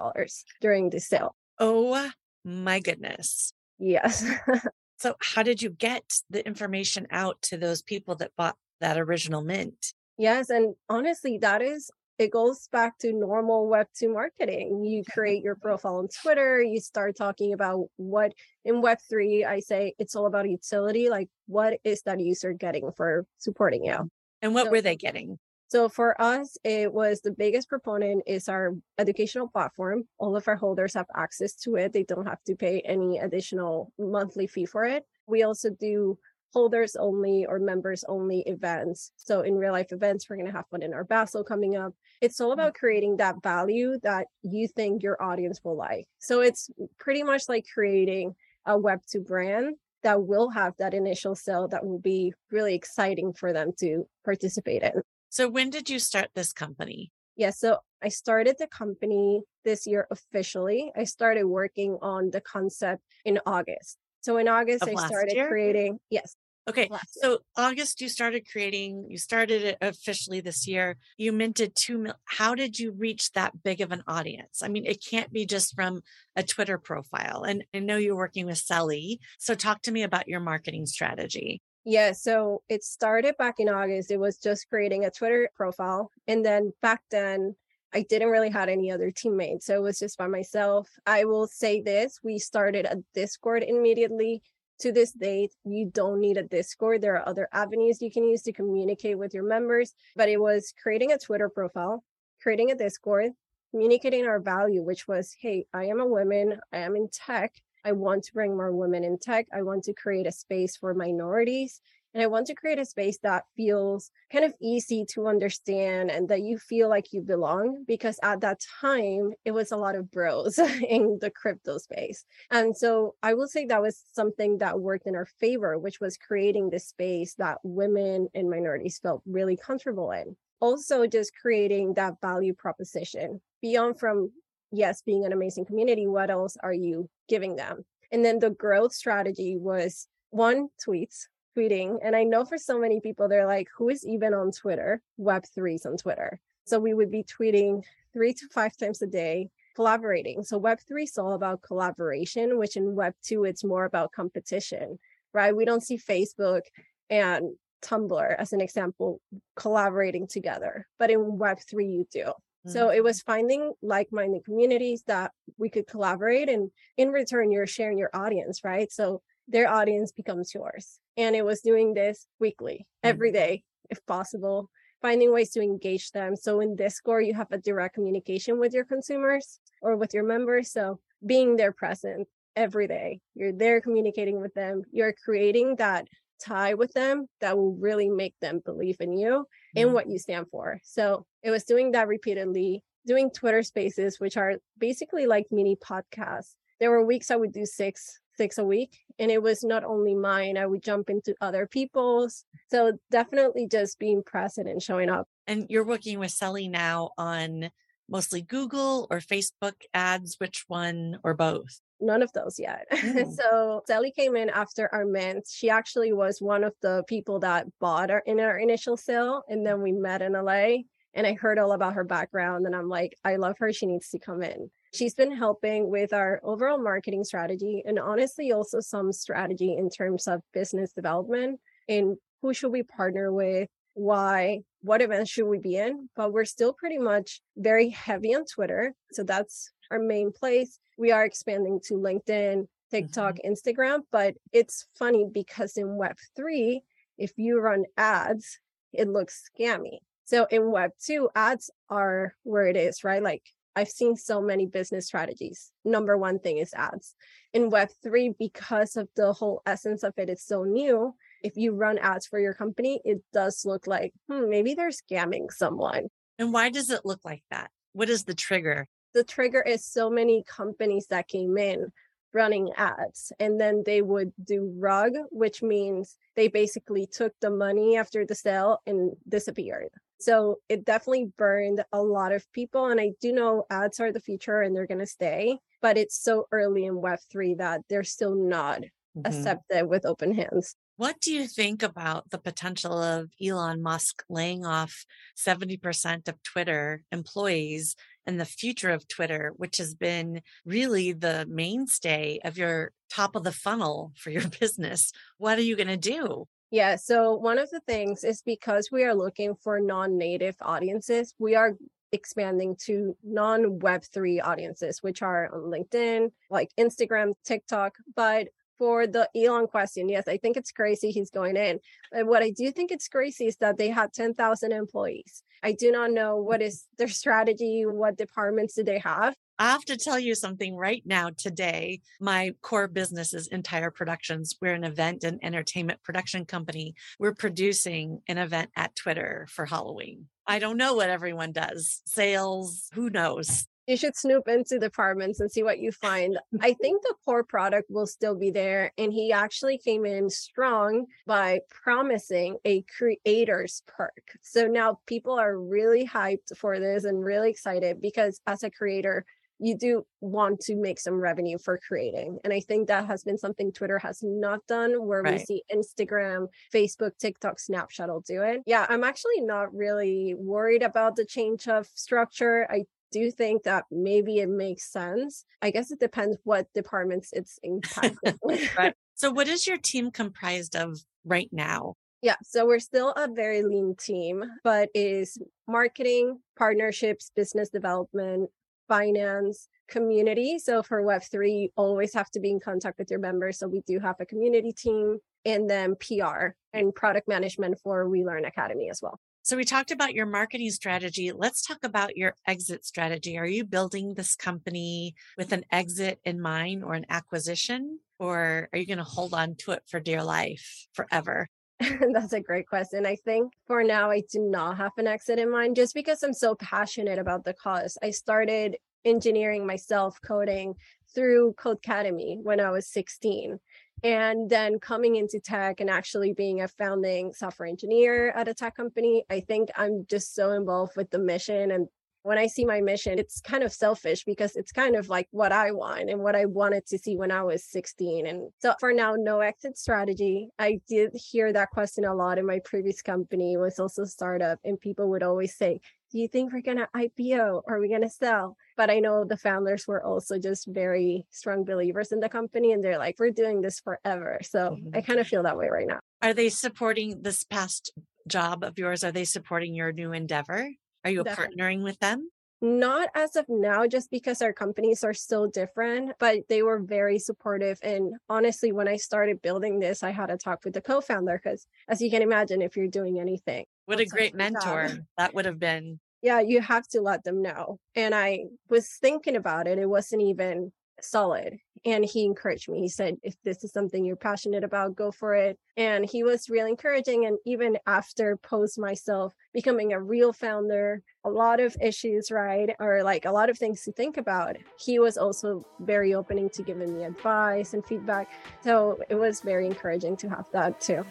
during 0.60 0.90
the 0.90 1.00
sale. 1.00 1.34
Oh 1.58 2.10
my 2.44 2.80
goodness. 2.80 3.52
Yes. 3.78 4.24
So 4.96 5.16
how 5.20 5.42
did 5.42 5.60
you 5.60 5.70
get 5.70 6.04
the 6.30 6.46
information 6.46 7.08
out 7.10 7.42
to 7.42 7.58
those 7.58 7.82
people 7.82 8.14
that 8.14 8.30
bought 8.38 8.56
that 8.80 8.96
original 8.96 9.42
mint? 9.42 9.92
Yes 10.16 10.50
and 10.50 10.76
honestly 10.88 11.36
that 11.38 11.60
is 11.60 11.90
it 12.18 12.30
goes 12.30 12.68
back 12.70 12.98
to 12.98 13.12
normal 13.12 13.68
web2 13.68 14.12
marketing 14.12 14.84
you 14.84 15.02
create 15.12 15.42
your 15.42 15.56
profile 15.56 15.96
on 15.96 16.08
twitter 16.22 16.62
you 16.62 16.80
start 16.80 17.16
talking 17.16 17.52
about 17.52 17.86
what 17.96 18.32
in 18.64 18.82
web3 18.82 19.46
i 19.46 19.60
say 19.60 19.94
it's 19.98 20.14
all 20.14 20.26
about 20.26 20.48
utility 20.48 21.08
like 21.08 21.28
what 21.46 21.78
is 21.84 22.02
that 22.02 22.20
user 22.20 22.52
getting 22.52 22.90
for 22.96 23.26
supporting 23.38 23.84
you 23.84 24.08
and 24.42 24.54
what 24.54 24.66
so, 24.66 24.70
were 24.70 24.80
they 24.80 24.96
getting 24.96 25.38
So 25.68 25.88
for 25.88 26.14
us, 26.20 26.56
it 26.62 26.92
was 26.92 27.20
the 27.20 27.32
biggest 27.32 27.68
proponent 27.68 28.22
is 28.26 28.48
our 28.48 28.74
educational 28.96 29.48
platform. 29.48 30.04
All 30.18 30.36
of 30.36 30.46
our 30.46 30.54
holders 30.54 30.94
have 30.94 31.06
access 31.16 31.54
to 31.64 31.74
it. 31.76 31.92
They 31.92 32.04
don't 32.04 32.26
have 32.26 32.42
to 32.44 32.54
pay 32.54 32.80
any 32.84 33.18
additional 33.18 33.90
monthly 33.98 34.46
fee 34.46 34.66
for 34.66 34.84
it. 34.84 35.02
We 35.26 35.42
also 35.42 35.70
do 35.70 36.18
holders 36.54 36.96
only 36.96 37.44
or 37.44 37.58
members 37.58 38.04
only 38.08 38.40
events. 38.46 39.12
So 39.16 39.42
in 39.42 39.56
real 39.56 39.72
life 39.72 39.92
events, 39.92 40.30
we're 40.30 40.36
going 40.36 40.46
to 40.46 40.52
have 40.52 40.64
one 40.70 40.82
in 40.82 40.94
Art 40.94 41.08
Basel 41.08 41.44
coming 41.44 41.76
up. 41.76 41.92
It's 42.22 42.40
all 42.40 42.50
mm-hmm. 42.50 42.60
about 42.60 42.74
creating 42.74 43.18
that 43.18 43.42
value 43.42 43.98
that 44.02 44.28
you 44.42 44.68
think 44.68 45.02
your 45.02 45.22
audience 45.22 45.60
will 45.64 45.76
like. 45.76 46.06
So 46.18 46.40
it's 46.40 46.70
pretty 46.98 47.22
much 47.22 47.42
like 47.48 47.66
creating 47.72 48.34
a 48.64 48.78
Web2 48.78 49.26
brand 49.26 49.74
that 50.04 50.22
will 50.22 50.48
have 50.50 50.74
that 50.78 50.94
initial 50.94 51.34
sale 51.34 51.66
that 51.68 51.84
will 51.84 51.98
be 51.98 52.32
really 52.50 52.74
exciting 52.74 53.32
for 53.32 53.52
them 53.52 53.72
to 53.80 54.06
participate 54.24 54.82
in. 54.82 55.02
So 55.30 55.48
when 55.48 55.70
did 55.70 55.90
you 55.90 55.98
start 55.98 56.28
this 56.34 56.52
company? 56.52 57.10
Yeah, 57.36 57.50
so 57.50 57.78
I 58.00 58.08
started 58.08 58.56
the 58.58 58.68
company 58.68 59.42
this 59.64 59.86
year 59.86 60.06
officially. 60.10 60.92
I 60.96 61.04
started 61.04 61.44
working 61.46 61.98
on 62.00 62.30
the 62.30 62.40
concept 62.40 63.02
in 63.24 63.40
August. 63.44 63.98
So 64.20 64.38
in 64.38 64.48
August, 64.48 64.82
Of 64.82 64.88
I 64.90 65.06
started 65.06 65.34
year? 65.34 65.48
creating, 65.48 65.98
yes, 66.08 66.34
Okay. 66.66 66.88
So 67.10 67.40
August, 67.56 68.00
you 68.00 68.08
started 68.08 68.50
creating, 68.50 69.06
you 69.10 69.18
started 69.18 69.62
it 69.62 69.78
officially 69.82 70.40
this 70.40 70.66
year. 70.66 70.96
You 71.18 71.32
minted 71.32 71.74
two 71.74 71.98
mil. 71.98 72.14
How 72.24 72.54
did 72.54 72.78
you 72.78 72.92
reach 72.92 73.32
that 73.32 73.62
big 73.62 73.82
of 73.82 73.92
an 73.92 74.02
audience? 74.06 74.62
I 74.62 74.68
mean, 74.68 74.86
it 74.86 75.04
can't 75.04 75.30
be 75.30 75.44
just 75.44 75.74
from 75.74 76.00
a 76.36 76.42
Twitter 76.42 76.78
profile. 76.78 77.42
And 77.42 77.64
I 77.74 77.80
know 77.80 77.98
you're 77.98 78.16
working 78.16 78.46
with 78.46 78.58
Sally. 78.58 79.20
So 79.38 79.54
talk 79.54 79.82
to 79.82 79.92
me 79.92 80.04
about 80.04 80.26
your 80.28 80.40
marketing 80.40 80.86
strategy. 80.86 81.60
Yeah, 81.84 82.12
so 82.12 82.62
it 82.70 82.82
started 82.82 83.36
back 83.36 83.56
in 83.58 83.68
August. 83.68 84.10
It 84.10 84.18
was 84.18 84.38
just 84.38 84.70
creating 84.70 85.04
a 85.04 85.10
Twitter 85.10 85.50
profile. 85.54 86.10
And 86.26 86.42
then 86.42 86.72
back 86.80 87.02
then, 87.10 87.56
I 87.92 88.06
didn't 88.08 88.30
really 88.30 88.50
had 88.50 88.70
any 88.70 88.90
other 88.90 89.10
teammates. 89.10 89.66
So 89.66 89.76
it 89.76 89.82
was 89.82 89.98
just 89.98 90.16
by 90.16 90.26
myself. 90.26 90.88
I 91.06 91.26
will 91.26 91.46
say 91.46 91.82
this, 91.82 92.18
we 92.24 92.38
started 92.38 92.86
a 92.86 93.04
Discord 93.14 93.62
immediately. 93.62 94.42
To 94.80 94.92
this 94.92 95.12
date, 95.12 95.52
you 95.64 95.90
don't 95.92 96.20
need 96.20 96.36
a 96.36 96.42
Discord. 96.42 97.00
There 97.00 97.16
are 97.16 97.28
other 97.28 97.48
avenues 97.52 98.02
you 98.02 98.10
can 98.10 98.24
use 98.24 98.42
to 98.42 98.52
communicate 98.52 99.18
with 99.18 99.32
your 99.32 99.44
members, 99.44 99.94
but 100.16 100.28
it 100.28 100.40
was 100.40 100.74
creating 100.82 101.12
a 101.12 101.18
Twitter 101.18 101.48
profile, 101.48 102.02
creating 102.42 102.70
a 102.70 102.74
Discord, 102.74 103.32
communicating 103.70 104.26
our 104.26 104.40
value, 104.40 104.82
which 104.82 105.06
was, 105.06 105.34
hey, 105.40 105.66
I 105.72 105.86
am 105.86 106.00
a 106.00 106.06
woman, 106.06 106.60
I 106.72 106.78
am 106.78 106.96
in 106.96 107.08
tech. 107.08 107.52
I 107.84 107.92
want 107.92 108.24
to 108.24 108.32
bring 108.32 108.56
more 108.56 108.72
women 108.72 109.04
in 109.04 109.18
tech. 109.18 109.46
I 109.52 109.62
want 109.62 109.84
to 109.84 109.92
create 109.92 110.26
a 110.26 110.32
space 110.32 110.76
for 110.76 110.94
minorities. 110.94 111.80
And 112.14 112.22
I 112.22 112.28
want 112.28 112.46
to 112.46 112.54
create 112.54 112.78
a 112.78 112.84
space 112.84 113.18
that 113.24 113.44
feels 113.56 114.12
kind 114.32 114.44
of 114.44 114.54
easy 114.62 115.04
to 115.10 115.26
understand 115.26 116.12
and 116.12 116.28
that 116.28 116.42
you 116.42 116.58
feel 116.58 116.88
like 116.88 117.12
you 117.12 117.20
belong. 117.20 117.84
Because 117.88 118.20
at 118.22 118.40
that 118.42 118.60
time, 118.80 119.32
it 119.44 119.50
was 119.50 119.72
a 119.72 119.76
lot 119.76 119.96
of 119.96 120.12
bros 120.12 120.58
in 120.88 121.18
the 121.20 121.30
crypto 121.30 121.78
space. 121.78 122.24
And 122.52 122.76
so 122.76 123.16
I 123.22 123.34
will 123.34 123.48
say 123.48 123.66
that 123.66 123.82
was 123.82 124.00
something 124.12 124.58
that 124.58 124.80
worked 124.80 125.06
in 125.06 125.16
our 125.16 125.26
favor, 125.40 125.76
which 125.76 126.00
was 126.00 126.16
creating 126.16 126.70
this 126.70 126.86
space 126.86 127.34
that 127.34 127.58
women 127.64 128.28
and 128.32 128.48
minorities 128.48 129.00
felt 129.02 129.22
really 129.26 129.56
comfortable 129.56 130.12
in. 130.12 130.36
Also, 130.60 131.06
just 131.06 131.32
creating 131.34 131.94
that 131.94 132.14
value 132.22 132.54
proposition 132.54 133.40
beyond 133.60 133.98
from 133.98 134.30
yes, 134.70 135.02
being 135.02 135.24
an 135.24 135.32
amazing 135.32 135.64
community, 135.64 136.06
what 136.06 136.30
else 136.30 136.56
are 136.62 136.72
you 136.72 137.08
giving 137.28 137.56
them? 137.56 137.84
And 138.12 138.24
then 138.24 138.38
the 138.38 138.50
growth 138.50 138.92
strategy 138.92 139.56
was 139.56 140.06
one, 140.30 140.68
tweets, 140.84 141.26
tweeting. 141.56 141.98
And 142.02 142.14
I 142.16 142.24
know 142.24 142.44
for 142.44 142.58
so 142.58 142.78
many 142.78 143.00
people, 143.00 143.28
they're 143.28 143.46
like, 143.46 143.68
who 143.76 143.88
is 143.88 144.06
even 144.06 144.34
on 144.34 144.50
Twitter? 144.52 145.00
Web3s 145.20 145.86
on 145.86 145.96
Twitter. 145.96 146.40
So 146.64 146.78
we 146.78 146.94
would 146.94 147.10
be 147.10 147.24
tweeting 147.24 147.84
three 148.12 148.32
to 148.32 148.48
five 148.48 148.76
times 148.76 149.02
a 149.02 149.06
day, 149.06 149.50
collaborating. 149.76 150.42
So 150.44 150.60
Web3 150.60 151.04
is 151.04 151.18
all 151.18 151.34
about 151.34 151.62
collaboration, 151.62 152.58
which 152.58 152.76
in 152.76 152.94
Web2, 152.94 153.48
it's 153.48 153.64
more 153.64 153.84
about 153.84 154.12
competition, 154.12 154.98
right? 155.32 155.54
We 155.54 155.64
don't 155.64 155.82
see 155.82 155.98
Facebook 155.98 156.62
and 157.10 157.50
Tumblr 157.82 158.36
as 158.38 158.52
an 158.52 158.62
example 158.62 159.20
collaborating 159.56 160.26
together, 160.26 160.86
but 160.98 161.10
in 161.10 161.38
Web3, 161.38 161.92
you 161.92 162.06
do. 162.10 162.32
So 162.66 162.86
Mm-hmm. 162.86 162.96
it 162.96 163.04
was 163.04 163.20
finding 163.20 163.72
like-minded 163.82 164.44
communities 164.46 165.02
that 165.06 165.32
we 165.58 165.68
could 165.68 165.86
collaborate 165.86 166.48
and 166.48 166.70
in 166.96 167.10
return 167.10 167.52
you're 167.52 167.66
sharing 167.66 167.98
your 167.98 168.08
audience, 168.14 168.64
right? 168.64 168.90
So 168.90 169.20
their 169.48 169.68
audience 169.68 170.12
becomes 170.12 170.54
yours. 170.54 170.98
And 171.16 171.36
it 171.36 171.44
was 171.44 171.60
doing 171.60 171.94
this 171.94 172.26
weekly, 172.40 172.86
every 173.02 173.30
day, 173.32 173.64
if 173.90 174.04
possible, 174.06 174.70
finding 175.02 175.32
ways 175.32 175.50
to 175.50 175.60
engage 175.60 176.10
them. 176.12 176.34
So 176.36 176.60
in 176.60 176.76
Discord, 176.76 177.26
you 177.26 177.34
have 177.34 177.52
a 177.52 177.58
direct 177.58 177.94
communication 177.94 178.58
with 178.58 178.72
your 178.72 178.84
consumers 178.84 179.60
or 179.82 179.96
with 179.96 180.14
your 180.14 180.24
members. 180.24 180.70
So 180.72 181.00
being 181.24 181.56
there 181.56 181.72
present 181.72 182.26
every 182.56 182.86
day, 182.86 183.20
you're 183.34 183.52
there 183.52 183.80
communicating 183.80 184.40
with 184.40 184.54
them, 184.54 184.82
you're 184.90 185.12
creating 185.12 185.76
that 185.76 186.08
tie 186.40 186.74
with 186.74 186.92
them 186.92 187.26
that 187.40 187.56
will 187.56 187.74
really 187.74 188.08
make 188.08 188.34
them 188.40 188.60
believe 188.64 188.96
in 189.00 189.12
you 189.12 189.46
in 189.74 189.88
Mhm. 189.88 189.92
what 189.92 190.08
you 190.08 190.18
stand 190.18 190.48
for. 190.50 190.80
So 190.82 191.26
it 191.42 191.50
was 191.50 191.64
doing 191.64 191.92
that 191.92 192.08
repeatedly, 192.08 192.82
doing 193.06 193.30
Twitter 193.30 193.62
spaces, 193.62 194.18
which 194.20 194.36
are 194.36 194.56
basically 194.78 195.26
like 195.26 195.46
mini 195.50 195.76
podcasts. 195.76 196.56
There 196.80 196.90
were 196.90 197.04
weeks 197.04 197.30
I 197.30 197.36
would 197.36 197.52
do 197.52 197.66
six, 197.66 198.20
six 198.36 198.58
a 198.58 198.64
week. 198.64 198.98
And 199.18 199.30
it 199.30 199.42
was 199.42 199.62
not 199.62 199.84
only 199.84 200.14
mine, 200.14 200.56
I 200.56 200.66
would 200.66 200.82
jump 200.82 201.10
into 201.10 201.34
other 201.40 201.66
people's. 201.66 202.44
So 202.70 202.98
definitely 203.10 203.68
just 203.68 203.98
being 203.98 204.22
present 204.22 204.68
and 204.68 204.82
showing 204.82 205.08
up. 205.08 205.28
And 205.46 205.66
you're 205.68 205.84
working 205.84 206.18
with 206.18 206.30
Sally 206.30 206.68
now 206.68 207.10
on 207.16 207.70
mostly 208.08 208.42
Google 208.42 209.06
or 209.10 209.18
Facebook 209.18 209.74
ads, 209.92 210.36
which 210.38 210.64
one 210.68 211.18
or 211.22 211.34
both? 211.34 211.80
None 212.00 212.22
of 212.22 212.32
those 212.32 212.58
yet. 212.58 212.86
Mm. 212.94 213.32
so 213.32 213.82
Sally 213.86 214.10
came 214.10 214.34
in 214.36 214.50
after 214.50 214.92
our 214.92 215.04
mint. 215.04 215.46
She 215.48 215.70
actually 215.70 216.12
was 216.12 216.40
one 216.40 216.64
of 216.64 216.74
the 216.82 217.04
people 217.06 217.40
that 217.40 217.66
bought 217.80 218.10
our 218.10 218.22
in 218.26 218.40
our 218.40 218.58
initial 218.58 218.96
sale. 218.96 219.42
And 219.48 219.64
then 219.66 219.82
we 219.82 219.92
met 219.92 220.22
in 220.22 220.32
LA 220.32 220.78
and 221.14 221.26
I 221.26 221.34
heard 221.34 221.58
all 221.58 221.72
about 221.72 221.94
her 221.94 222.04
background 222.04 222.66
and 222.66 222.74
I'm 222.74 222.88
like, 222.88 223.16
I 223.24 223.36
love 223.36 223.56
her. 223.58 223.72
She 223.72 223.86
needs 223.86 224.10
to 224.10 224.18
come 224.18 224.42
in. 224.42 224.70
She's 224.94 225.14
been 225.14 225.34
helping 225.34 225.90
with 225.90 226.12
our 226.12 226.40
overall 226.44 226.78
marketing 226.78 227.24
strategy 227.24 227.82
and 227.84 227.98
honestly 227.98 228.52
also 228.52 228.78
some 228.78 229.12
strategy 229.12 229.74
in 229.76 229.90
terms 229.90 230.28
of 230.28 230.40
business 230.52 230.92
development 230.92 231.58
and 231.88 232.16
who 232.42 232.54
should 232.54 232.70
we 232.70 232.84
partner 232.84 233.32
with, 233.32 233.68
why, 233.94 234.60
what 234.82 235.02
events 235.02 235.32
should 235.32 235.46
we 235.48 235.58
be 235.58 235.78
in? 235.78 236.08
But 236.14 236.32
we're 236.32 236.44
still 236.44 236.72
pretty 236.72 236.98
much 236.98 237.40
very 237.56 237.88
heavy 237.88 238.36
on 238.36 238.44
Twitter. 238.44 238.94
So 239.10 239.24
that's 239.24 239.72
our 239.90 239.98
main 239.98 240.30
place. 240.30 240.78
We 240.96 241.10
are 241.10 241.24
expanding 241.24 241.80
to 241.86 241.94
LinkedIn, 241.94 242.68
TikTok, 242.92 243.38
mm-hmm. 243.44 243.52
Instagram, 243.52 244.02
but 244.12 244.34
it's 244.52 244.86
funny 244.96 245.26
because 245.32 245.76
in 245.76 245.98
Web3, 245.98 246.82
if 247.18 247.32
you 247.36 247.58
run 247.58 247.82
ads, 247.96 248.60
it 248.92 249.08
looks 249.08 249.42
scammy. 249.58 249.98
So 250.24 250.46
in 250.52 250.62
Web2, 250.62 251.30
ads 251.34 251.70
are 251.90 252.36
where 252.44 252.68
it 252.68 252.76
is, 252.76 253.02
right? 253.02 253.22
Like 253.22 253.42
I've 253.76 253.88
seen 253.88 254.16
so 254.16 254.40
many 254.40 254.66
business 254.66 255.06
strategies. 255.06 255.72
Number 255.84 256.16
one 256.16 256.38
thing 256.38 256.58
is 256.58 256.72
ads. 256.74 257.14
In 257.52 257.70
Web3, 257.70 258.34
because 258.38 258.96
of 258.96 259.08
the 259.16 259.32
whole 259.32 259.62
essence 259.66 260.02
of 260.02 260.14
it, 260.16 260.28
it 260.28 260.32
is 260.32 260.44
so 260.44 260.64
new, 260.64 261.14
if 261.42 261.56
you 261.56 261.74
run 261.74 261.98
ads 261.98 262.26
for 262.26 262.38
your 262.38 262.54
company, 262.54 263.00
it 263.04 263.22
does 263.32 263.64
look 263.64 263.86
like, 263.86 264.12
hmm, 264.28 264.48
maybe 264.48 264.74
they're 264.74 264.90
scamming 264.90 265.50
someone. 265.50 266.08
And 266.38 266.52
why 266.52 266.70
does 266.70 266.90
it 266.90 267.04
look 267.04 267.20
like 267.24 267.42
that? 267.50 267.70
What 267.92 268.08
is 268.08 268.24
the 268.24 268.34
trigger? 268.34 268.86
The 269.12 269.24
trigger 269.24 269.60
is 269.60 269.84
so 269.84 270.10
many 270.10 270.42
companies 270.48 271.06
that 271.08 271.28
came 271.28 271.56
in 271.58 271.92
running 272.32 272.70
ads 272.76 273.32
and 273.38 273.60
then 273.60 273.84
they 273.86 274.02
would 274.02 274.32
do 274.42 274.74
rug, 274.76 275.12
which 275.30 275.62
means 275.62 276.16
they 276.34 276.48
basically 276.48 277.06
took 277.06 277.32
the 277.40 277.50
money 277.50 277.96
after 277.96 278.26
the 278.26 278.34
sale 278.34 278.80
and 278.86 279.12
disappeared. 279.28 279.90
So 280.20 280.60
it 280.68 280.84
definitely 280.84 281.32
burned 281.36 281.84
a 281.92 282.02
lot 282.02 282.32
of 282.32 282.50
people. 282.52 282.86
And 282.86 283.00
I 283.00 283.12
do 283.20 283.32
know 283.32 283.66
ads 283.70 284.00
are 284.00 284.12
the 284.12 284.20
future 284.20 284.60
and 284.60 284.74
they're 284.74 284.86
going 284.86 285.00
to 285.00 285.06
stay, 285.06 285.58
but 285.82 285.98
it's 285.98 286.16
so 286.20 286.46
early 286.52 286.84
in 286.84 286.94
Web3 287.00 287.54
that 287.54 287.82
they're 287.88 288.04
still 288.04 288.34
not 288.34 288.82
Mhm. 289.16 289.26
accepted 289.26 289.86
with 289.86 290.06
open 290.06 290.34
hands. 290.34 290.76
What 290.96 291.20
do 291.20 291.32
you 291.32 291.48
think 291.48 291.82
about 291.82 292.30
the 292.30 292.38
potential 292.38 293.02
of 293.02 293.30
Elon 293.44 293.82
Musk 293.82 294.22
laying 294.28 294.64
off 294.64 295.04
70% 295.34 296.28
of 296.28 296.40
Twitter 296.44 297.02
employees 297.10 297.96
and 298.26 298.40
the 298.40 298.44
future 298.44 298.90
of 298.90 299.08
Twitter, 299.08 299.52
which 299.56 299.78
has 299.78 299.94
been 299.94 300.40
really 300.64 301.12
the 301.12 301.46
mainstay 301.48 302.38
of 302.44 302.56
your 302.56 302.92
top 303.10 303.34
of 303.34 303.42
the 303.42 303.52
funnel 303.52 304.12
for 304.16 304.30
your 304.30 304.48
business? 304.60 305.12
What 305.38 305.58
are 305.58 305.62
you 305.62 305.74
going 305.76 305.88
to 305.88 305.96
do? 305.96 306.46
Yeah. 306.70 306.96
So 306.96 307.34
one 307.34 307.58
of 307.58 307.70
the 307.70 307.80
things 307.80 308.24
is 308.24 308.42
because 308.42 308.90
we 308.90 309.04
are 309.04 309.14
looking 309.14 309.54
for 309.54 309.78
non-native 309.78 310.56
audiences, 310.60 311.34
we 311.38 311.54
are 311.54 311.76
expanding 312.10 312.76
to 312.86 313.16
non-web3 313.22 314.40
audiences, 314.42 315.02
which 315.02 315.22
are 315.22 315.54
on 315.54 315.70
LinkedIn, 315.70 316.30
like 316.50 316.70
Instagram, 316.78 317.34
TikTok. 317.44 317.94
But 318.16 318.48
for 318.78 319.06
the 319.06 319.28
Elon 319.36 319.68
question, 319.68 320.08
yes, 320.08 320.26
I 320.26 320.36
think 320.36 320.56
it's 320.56 320.72
crazy 320.72 321.12
he's 321.12 321.30
going 321.30 321.56
in. 321.56 321.78
But 322.10 322.26
what 322.26 322.42
I 322.42 322.50
do 322.50 322.72
think 322.72 322.90
it's 322.90 323.08
crazy 323.08 323.46
is 323.46 323.56
that 323.58 323.78
they 323.78 323.88
had 323.88 324.12
10,000 324.12 324.72
employees. 324.72 325.44
I 325.62 325.72
do 325.72 325.92
not 325.92 326.10
know 326.10 326.36
what 326.36 326.60
is 326.60 326.84
their 326.98 327.08
strategy, 327.08 327.84
what 327.86 328.16
departments 328.16 328.74
do 328.74 328.82
they 328.82 328.98
have. 328.98 329.36
I 329.58 329.70
have 329.70 329.84
to 329.84 329.96
tell 329.96 330.18
you 330.18 330.34
something 330.34 330.76
right 330.76 331.02
now 331.06 331.30
today. 331.30 332.00
My 332.20 332.54
core 332.60 332.88
business 332.88 333.32
is 333.32 333.46
Entire 333.46 333.92
Productions. 333.92 334.56
We're 334.60 334.74
an 334.74 334.82
event 334.82 335.22
and 335.22 335.38
entertainment 335.44 336.02
production 336.02 336.44
company. 336.44 336.96
We're 337.20 337.34
producing 337.34 338.20
an 338.26 338.38
event 338.38 338.70
at 338.74 338.96
Twitter 338.96 339.46
for 339.48 339.64
Halloween. 339.64 340.26
I 340.44 340.58
don't 340.58 340.76
know 340.76 340.94
what 340.94 341.08
everyone 341.08 341.52
does. 341.52 342.02
Sales, 342.04 342.90
who 342.94 343.10
knows? 343.10 343.66
you 343.86 343.96
should 343.96 344.16
snoop 344.16 344.48
into 344.48 344.78
departments 344.78 345.40
and 345.40 345.50
see 345.50 345.62
what 345.62 345.78
you 345.78 345.92
find. 345.92 346.38
I 346.60 346.72
think 346.74 347.02
the 347.02 347.14
core 347.24 347.44
product 347.44 347.90
will 347.90 348.06
still 348.06 348.34
be 348.34 348.50
there. 348.50 348.92
And 348.98 349.12
he 349.12 349.32
actually 349.32 349.78
came 349.78 350.06
in 350.06 350.30
strong 350.30 351.06
by 351.26 351.60
promising 351.68 352.56
a 352.64 352.82
creator's 352.82 353.82
perk. 353.86 354.22
So 354.42 354.66
now 354.66 355.00
people 355.06 355.38
are 355.38 355.58
really 355.58 356.06
hyped 356.06 356.56
for 356.56 356.78
this 356.78 357.04
and 357.04 357.24
really 357.24 357.50
excited 357.50 358.00
because 358.00 358.40
as 358.46 358.62
a 358.62 358.70
creator, 358.70 359.24
you 359.58 359.76
do 359.76 360.06
want 360.20 360.60
to 360.60 360.76
make 360.76 360.98
some 360.98 361.14
revenue 361.14 361.58
for 361.58 361.78
creating. 361.78 362.38
And 362.44 362.52
I 362.52 362.60
think 362.60 362.88
that 362.88 363.06
has 363.06 363.24
been 363.24 363.38
something 363.38 363.72
Twitter 363.72 363.98
has 363.98 364.20
not 364.22 364.60
done, 364.66 365.06
where 365.06 365.22
right. 365.22 365.34
we 365.34 365.44
see 365.44 365.62
Instagram, 365.72 366.48
Facebook, 366.72 367.12
TikTok, 367.18 367.58
Snapchat 367.58 368.08
will 368.08 368.20
do 368.26 368.42
it. 368.42 368.62
Yeah, 368.66 368.86
I'm 368.88 369.04
actually 369.04 369.40
not 369.40 369.74
really 369.74 370.34
worried 370.36 370.82
about 370.82 371.16
the 371.16 371.24
change 371.24 371.68
of 371.68 371.86
structure. 371.94 372.66
I 372.70 372.84
do 373.12 373.30
think 373.30 373.62
that 373.62 373.84
maybe 373.90 374.38
it 374.38 374.48
makes 374.48 374.90
sense. 374.90 375.44
I 375.62 375.70
guess 375.70 375.90
it 375.90 376.00
depends 376.00 376.36
what 376.44 376.66
departments 376.74 377.30
it's 377.32 377.58
impacted. 377.62 378.38
right. 378.76 378.94
So, 379.14 379.30
what 379.30 379.46
is 379.48 379.66
your 379.66 379.78
team 379.78 380.10
comprised 380.10 380.74
of 380.74 380.98
right 381.24 381.48
now? 381.52 381.94
Yeah, 382.22 382.36
so 382.42 382.66
we're 382.66 382.78
still 382.78 383.10
a 383.10 383.28
very 383.28 383.62
lean 383.62 383.96
team, 383.96 384.44
but 384.64 384.88
is 384.94 385.36
marketing, 385.68 386.38
partnerships, 386.58 387.30
business 387.36 387.68
development, 387.68 388.48
finance, 388.88 389.68
community. 389.88 390.58
So 390.58 390.82
for 390.82 391.02
Web3, 391.02 391.62
you 391.62 391.68
always 391.76 392.14
have 392.14 392.30
to 392.30 392.40
be 392.40 392.50
in 392.50 392.60
contact 392.60 392.98
with 392.98 393.10
your 393.10 393.20
members. 393.20 393.58
So 393.58 393.68
we 393.68 393.82
do 393.86 393.98
have 394.00 394.16
a 394.20 394.26
community 394.26 394.72
team 394.72 395.18
and 395.44 395.68
then 395.68 395.94
PR 395.96 396.54
and 396.72 396.94
product 396.94 397.28
management 397.28 397.78
for 397.82 398.08
We 398.08 398.24
Learn 398.24 398.44
Academy 398.44 398.88
as 398.90 399.00
well. 399.02 399.18
So 399.42 399.58
we 399.58 399.64
talked 399.64 399.90
about 399.90 400.14
your 400.14 400.24
marketing 400.24 400.70
strategy. 400.70 401.30
Let's 401.30 401.60
talk 401.60 401.84
about 401.84 402.16
your 402.16 402.34
exit 402.46 402.86
strategy. 402.86 403.36
Are 403.36 403.46
you 403.46 403.64
building 403.64 404.14
this 404.14 404.36
company 404.36 405.14
with 405.36 405.52
an 405.52 405.64
exit 405.70 406.18
in 406.24 406.40
mind 406.40 406.82
or 406.82 406.94
an 406.94 407.04
acquisition? 407.10 407.98
Or 408.18 408.70
are 408.72 408.78
you 408.78 408.86
going 408.86 408.98
to 408.98 409.04
hold 409.04 409.34
on 409.34 409.56
to 409.56 409.72
it 409.72 409.82
for 409.86 410.00
dear 410.00 410.22
life 410.22 410.86
forever? 410.94 411.50
That's 412.12 412.32
a 412.32 412.40
great 412.40 412.68
question. 412.68 413.04
I 413.04 413.16
think 413.16 413.52
for 413.66 413.82
now, 413.82 414.10
I 414.10 414.22
do 414.30 414.40
not 414.40 414.76
have 414.76 414.92
an 414.96 415.06
exit 415.06 415.38
in 415.38 415.50
mind 415.50 415.76
just 415.76 415.94
because 415.94 416.22
I'm 416.22 416.32
so 416.32 416.54
passionate 416.54 417.18
about 417.18 417.44
the 417.44 417.54
cause. 417.54 417.98
I 418.02 418.10
started 418.10 418.76
engineering 419.04 419.66
myself, 419.66 420.18
coding 420.24 420.74
through 421.14 421.54
Codecademy 421.58 422.42
when 422.42 422.60
I 422.60 422.70
was 422.70 422.86
16 422.88 423.58
and 424.04 424.50
then 424.50 424.78
coming 424.78 425.16
into 425.16 425.40
tech 425.40 425.80
and 425.80 425.88
actually 425.88 426.32
being 426.34 426.60
a 426.60 426.68
founding 426.68 427.32
software 427.32 427.68
engineer 427.68 428.30
at 428.32 428.48
a 428.48 428.54
tech 428.54 428.76
company 428.76 429.24
i 429.30 429.40
think 429.40 429.70
i'm 429.76 430.04
just 430.08 430.34
so 430.34 430.52
involved 430.52 430.92
with 430.96 431.10
the 431.10 431.18
mission 431.18 431.70
and 431.70 431.88
when 432.24 432.38
i 432.38 432.46
see 432.46 432.64
my 432.64 432.80
mission 432.80 433.18
it's 433.18 433.40
kind 433.40 433.62
of 433.62 433.72
selfish 433.72 434.24
because 434.24 434.56
it's 434.56 434.72
kind 434.72 434.96
of 434.96 435.08
like 435.08 435.28
what 435.30 435.52
i 435.52 435.70
want 435.70 436.10
and 436.10 436.20
what 436.20 436.34
i 436.34 436.44
wanted 436.44 436.84
to 436.86 436.98
see 436.98 437.16
when 437.16 437.30
i 437.30 437.42
was 437.42 437.64
16 437.64 438.26
and 438.26 438.50
so 438.60 438.74
for 438.80 438.92
now 438.92 439.14
no 439.16 439.40
exit 439.40 439.78
strategy 439.78 440.48
i 440.58 440.80
did 440.88 441.12
hear 441.14 441.52
that 441.52 441.70
question 441.70 442.04
a 442.04 442.14
lot 442.14 442.38
in 442.38 442.46
my 442.46 442.58
previous 442.64 443.00
company 443.02 443.54
it 443.54 443.58
was 443.58 443.78
also 443.78 444.04
startup 444.04 444.58
and 444.64 444.80
people 444.80 445.08
would 445.10 445.22
always 445.22 445.56
say 445.56 445.80
do 446.10 446.18
you 446.18 446.28
think 446.28 446.52
we're 446.52 446.60
going 446.60 446.78
to 446.78 446.88
ipo 446.96 447.62
are 447.68 447.80
we 447.80 447.88
going 447.88 448.02
to 448.02 448.10
sell 448.10 448.56
but 448.76 448.90
I 448.90 448.98
know 448.98 449.24
the 449.24 449.36
founders 449.36 449.86
were 449.86 450.04
also 450.04 450.38
just 450.38 450.66
very 450.66 451.26
strong 451.30 451.64
believers 451.64 452.12
in 452.12 452.20
the 452.20 452.28
company 452.28 452.72
and 452.72 452.82
they're 452.82 452.98
like, 452.98 453.16
we're 453.18 453.30
doing 453.30 453.60
this 453.60 453.80
forever. 453.80 454.40
So 454.42 454.70
mm-hmm. 454.70 454.96
I 454.96 455.00
kind 455.00 455.20
of 455.20 455.28
feel 455.28 455.42
that 455.44 455.56
way 455.56 455.68
right 455.68 455.86
now. 455.86 456.00
Are 456.22 456.34
they 456.34 456.48
supporting 456.48 457.22
this 457.22 457.44
past 457.44 457.92
job 458.26 458.64
of 458.64 458.78
yours? 458.78 459.04
Are 459.04 459.12
they 459.12 459.24
supporting 459.24 459.74
your 459.74 459.92
new 459.92 460.12
endeavor? 460.12 460.70
Are 461.04 461.10
you 461.10 461.24
Definitely. 461.24 461.56
partnering 461.56 461.82
with 461.82 461.98
them? 461.98 462.30
Not 462.60 463.10
as 463.14 463.36
of 463.36 463.46
now, 463.48 463.86
just 463.86 464.10
because 464.10 464.40
our 464.40 464.52
companies 464.52 465.04
are 465.04 465.12
still 465.12 465.48
different, 465.48 466.12
but 466.18 466.48
they 466.48 466.62
were 466.62 466.78
very 466.78 467.18
supportive. 467.18 467.78
And 467.82 468.14
honestly, 468.30 468.72
when 468.72 468.88
I 468.88 468.96
started 468.96 469.42
building 469.42 469.80
this, 469.80 470.02
I 470.02 470.10
had 470.10 470.30
a 470.30 470.38
talk 470.38 470.64
with 470.64 470.72
the 470.72 470.80
co 470.80 471.02
founder 471.02 471.38
because, 471.42 471.66
as 471.88 472.00
you 472.00 472.10
can 472.10 472.22
imagine, 472.22 472.62
if 472.62 472.76
you're 472.76 472.88
doing 472.88 473.20
anything, 473.20 473.66
what 473.84 474.00
a 474.00 474.06
great 474.06 474.34
mentor 474.34 474.88
that 475.18 475.34
would 475.34 475.44
have 475.44 475.58
been 475.58 476.00
yeah, 476.24 476.40
you 476.40 476.62
have 476.62 476.88
to 476.88 477.02
let 477.02 477.22
them 477.22 477.42
know. 477.42 477.78
And 477.94 478.14
I 478.14 478.44
was 478.70 478.88
thinking 478.88 479.36
about 479.36 479.68
it. 479.68 479.78
It 479.78 479.90
wasn't 479.90 480.22
even 480.22 480.72
solid. 481.02 481.58
And 481.86 482.04
he 482.04 482.24
encouraged 482.24 482.68
me. 482.68 482.80
He 482.80 482.88
said, 482.88 483.16
if 483.22 483.34
this 483.44 483.62
is 483.62 483.72
something 483.72 484.04
you're 484.04 484.16
passionate 484.16 484.64
about, 484.64 484.96
go 484.96 485.10
for 485.10 485.34
it. 485.34 485.58
And 485.76 486.04
he 486.04 486.22
was 486.22 486.48
really 486.48 486.70
encouraging. 486.70 487.26
And 487.26 487.36
even 487.44 487.76
after 487.86 488.38
post 488.38 488.78
myself 488.78 489.34
becoming 489.52 489.92
a 489.92 490.00
real 490.00 490.32
founder, 490.32 491.02
a 491.24 491.30
lot 491.30 491.60
of 491.60 491.76
issues, 491.82 492.30
right? 492.30 492.74
Or 492.80 493.02
like 493.02 493.26
a 493.26 493.30
lot 493.30 493.50
of 493.50 493.58
things 493.58 493.82
to 493.82 493.92
think 493.92 494.16
about. 494.16 494.56
He 494.78 494.98
was 494.98 495.18
also 495.18 495.64
very 495.80 496.14
opening 496.14 496.48
to 496.50 496.62
giving 496.62 496.96
me 496.96 497.04
advice 497.04 497.74
and 497.74 497.84
feedback. 497.84 498.30
So 498.62 498.98
it 499.10 499.16
was 499.16 499.40
very 499.40 499.66
encouraging 499.66 500.16
to 500.18 500.28
have 500.30 500.46
that 500.52 500.80
too. 500.80 501.04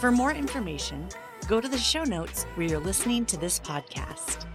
For 0.00 0.10
more 0.10 0.32
information, 0.32 1.08
go 1.48 1.60
to 1.60 1.68
the 1.68 1.78
show 1.78 2.04
notes 2.04 2.44
where 2.54 2.66
you're 2.66 2.80
listening 2.80 3.26
to 3.26 3.36
this 3.36 3.60
podcast. 3.60 4.46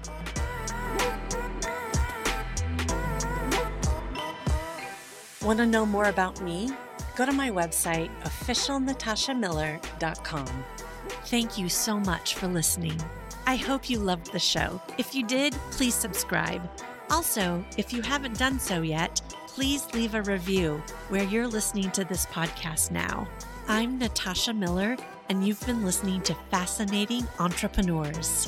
Want 5.43 5.59
to 5.59 5.65
know 5.65 5.85
more 5.85 6.05
about 6.05 6.39
me? 6.41 6.71
Go 7.17 7.25
to 7.25 7.33
my 7.33 7.51
website, 7.51 8.09
officialnatashamiller.com. 8.23 10.63
Thank 11.25 11.57
you 11.57 11.67
so 11.67 11.99
much 11.99 12.35
for 12.35 12.47
listening. 12.47 12.97
I 13.45 13.57
hope 13.57 13.89
you 13.89 13.99
loved 13.99 14.31
the 14.31 14.39
show. 14.39 14.81
If 14.97 15.13
you 15.13 15.27
did, 15.27 15.51
please 15.71 15.95
subscribe. 15.95 16.61
Also, 17.09 17.61
if 17.77 17.91
you 17.91 18.01
haven't 18.01 18.39
done 18.39 18.57
so 18.57 18.83
yet, 18.83 19.19
please 19.47 19.93
leave 19.93 20.15
a 20.15 20.21
review 20.21 20.81
where 21.09 21.23
you're 21.23 21.47
listening 21.47 21.91
to 21.91 22.05
this 22.05 22.25
podcast 22.27 22.91
now. 22.91 23.27
I'm 23.67 23.99
Natasha 23.99 24.53
Miller 24.53 24.95
and 25.27 25.45
you've 25.45 25.65
been 25.65 25.83
listening 25.83 26.21
to 26.21 26.33
Fascinating 26.51 27.27
Entrepreneurs. 27.39 28.47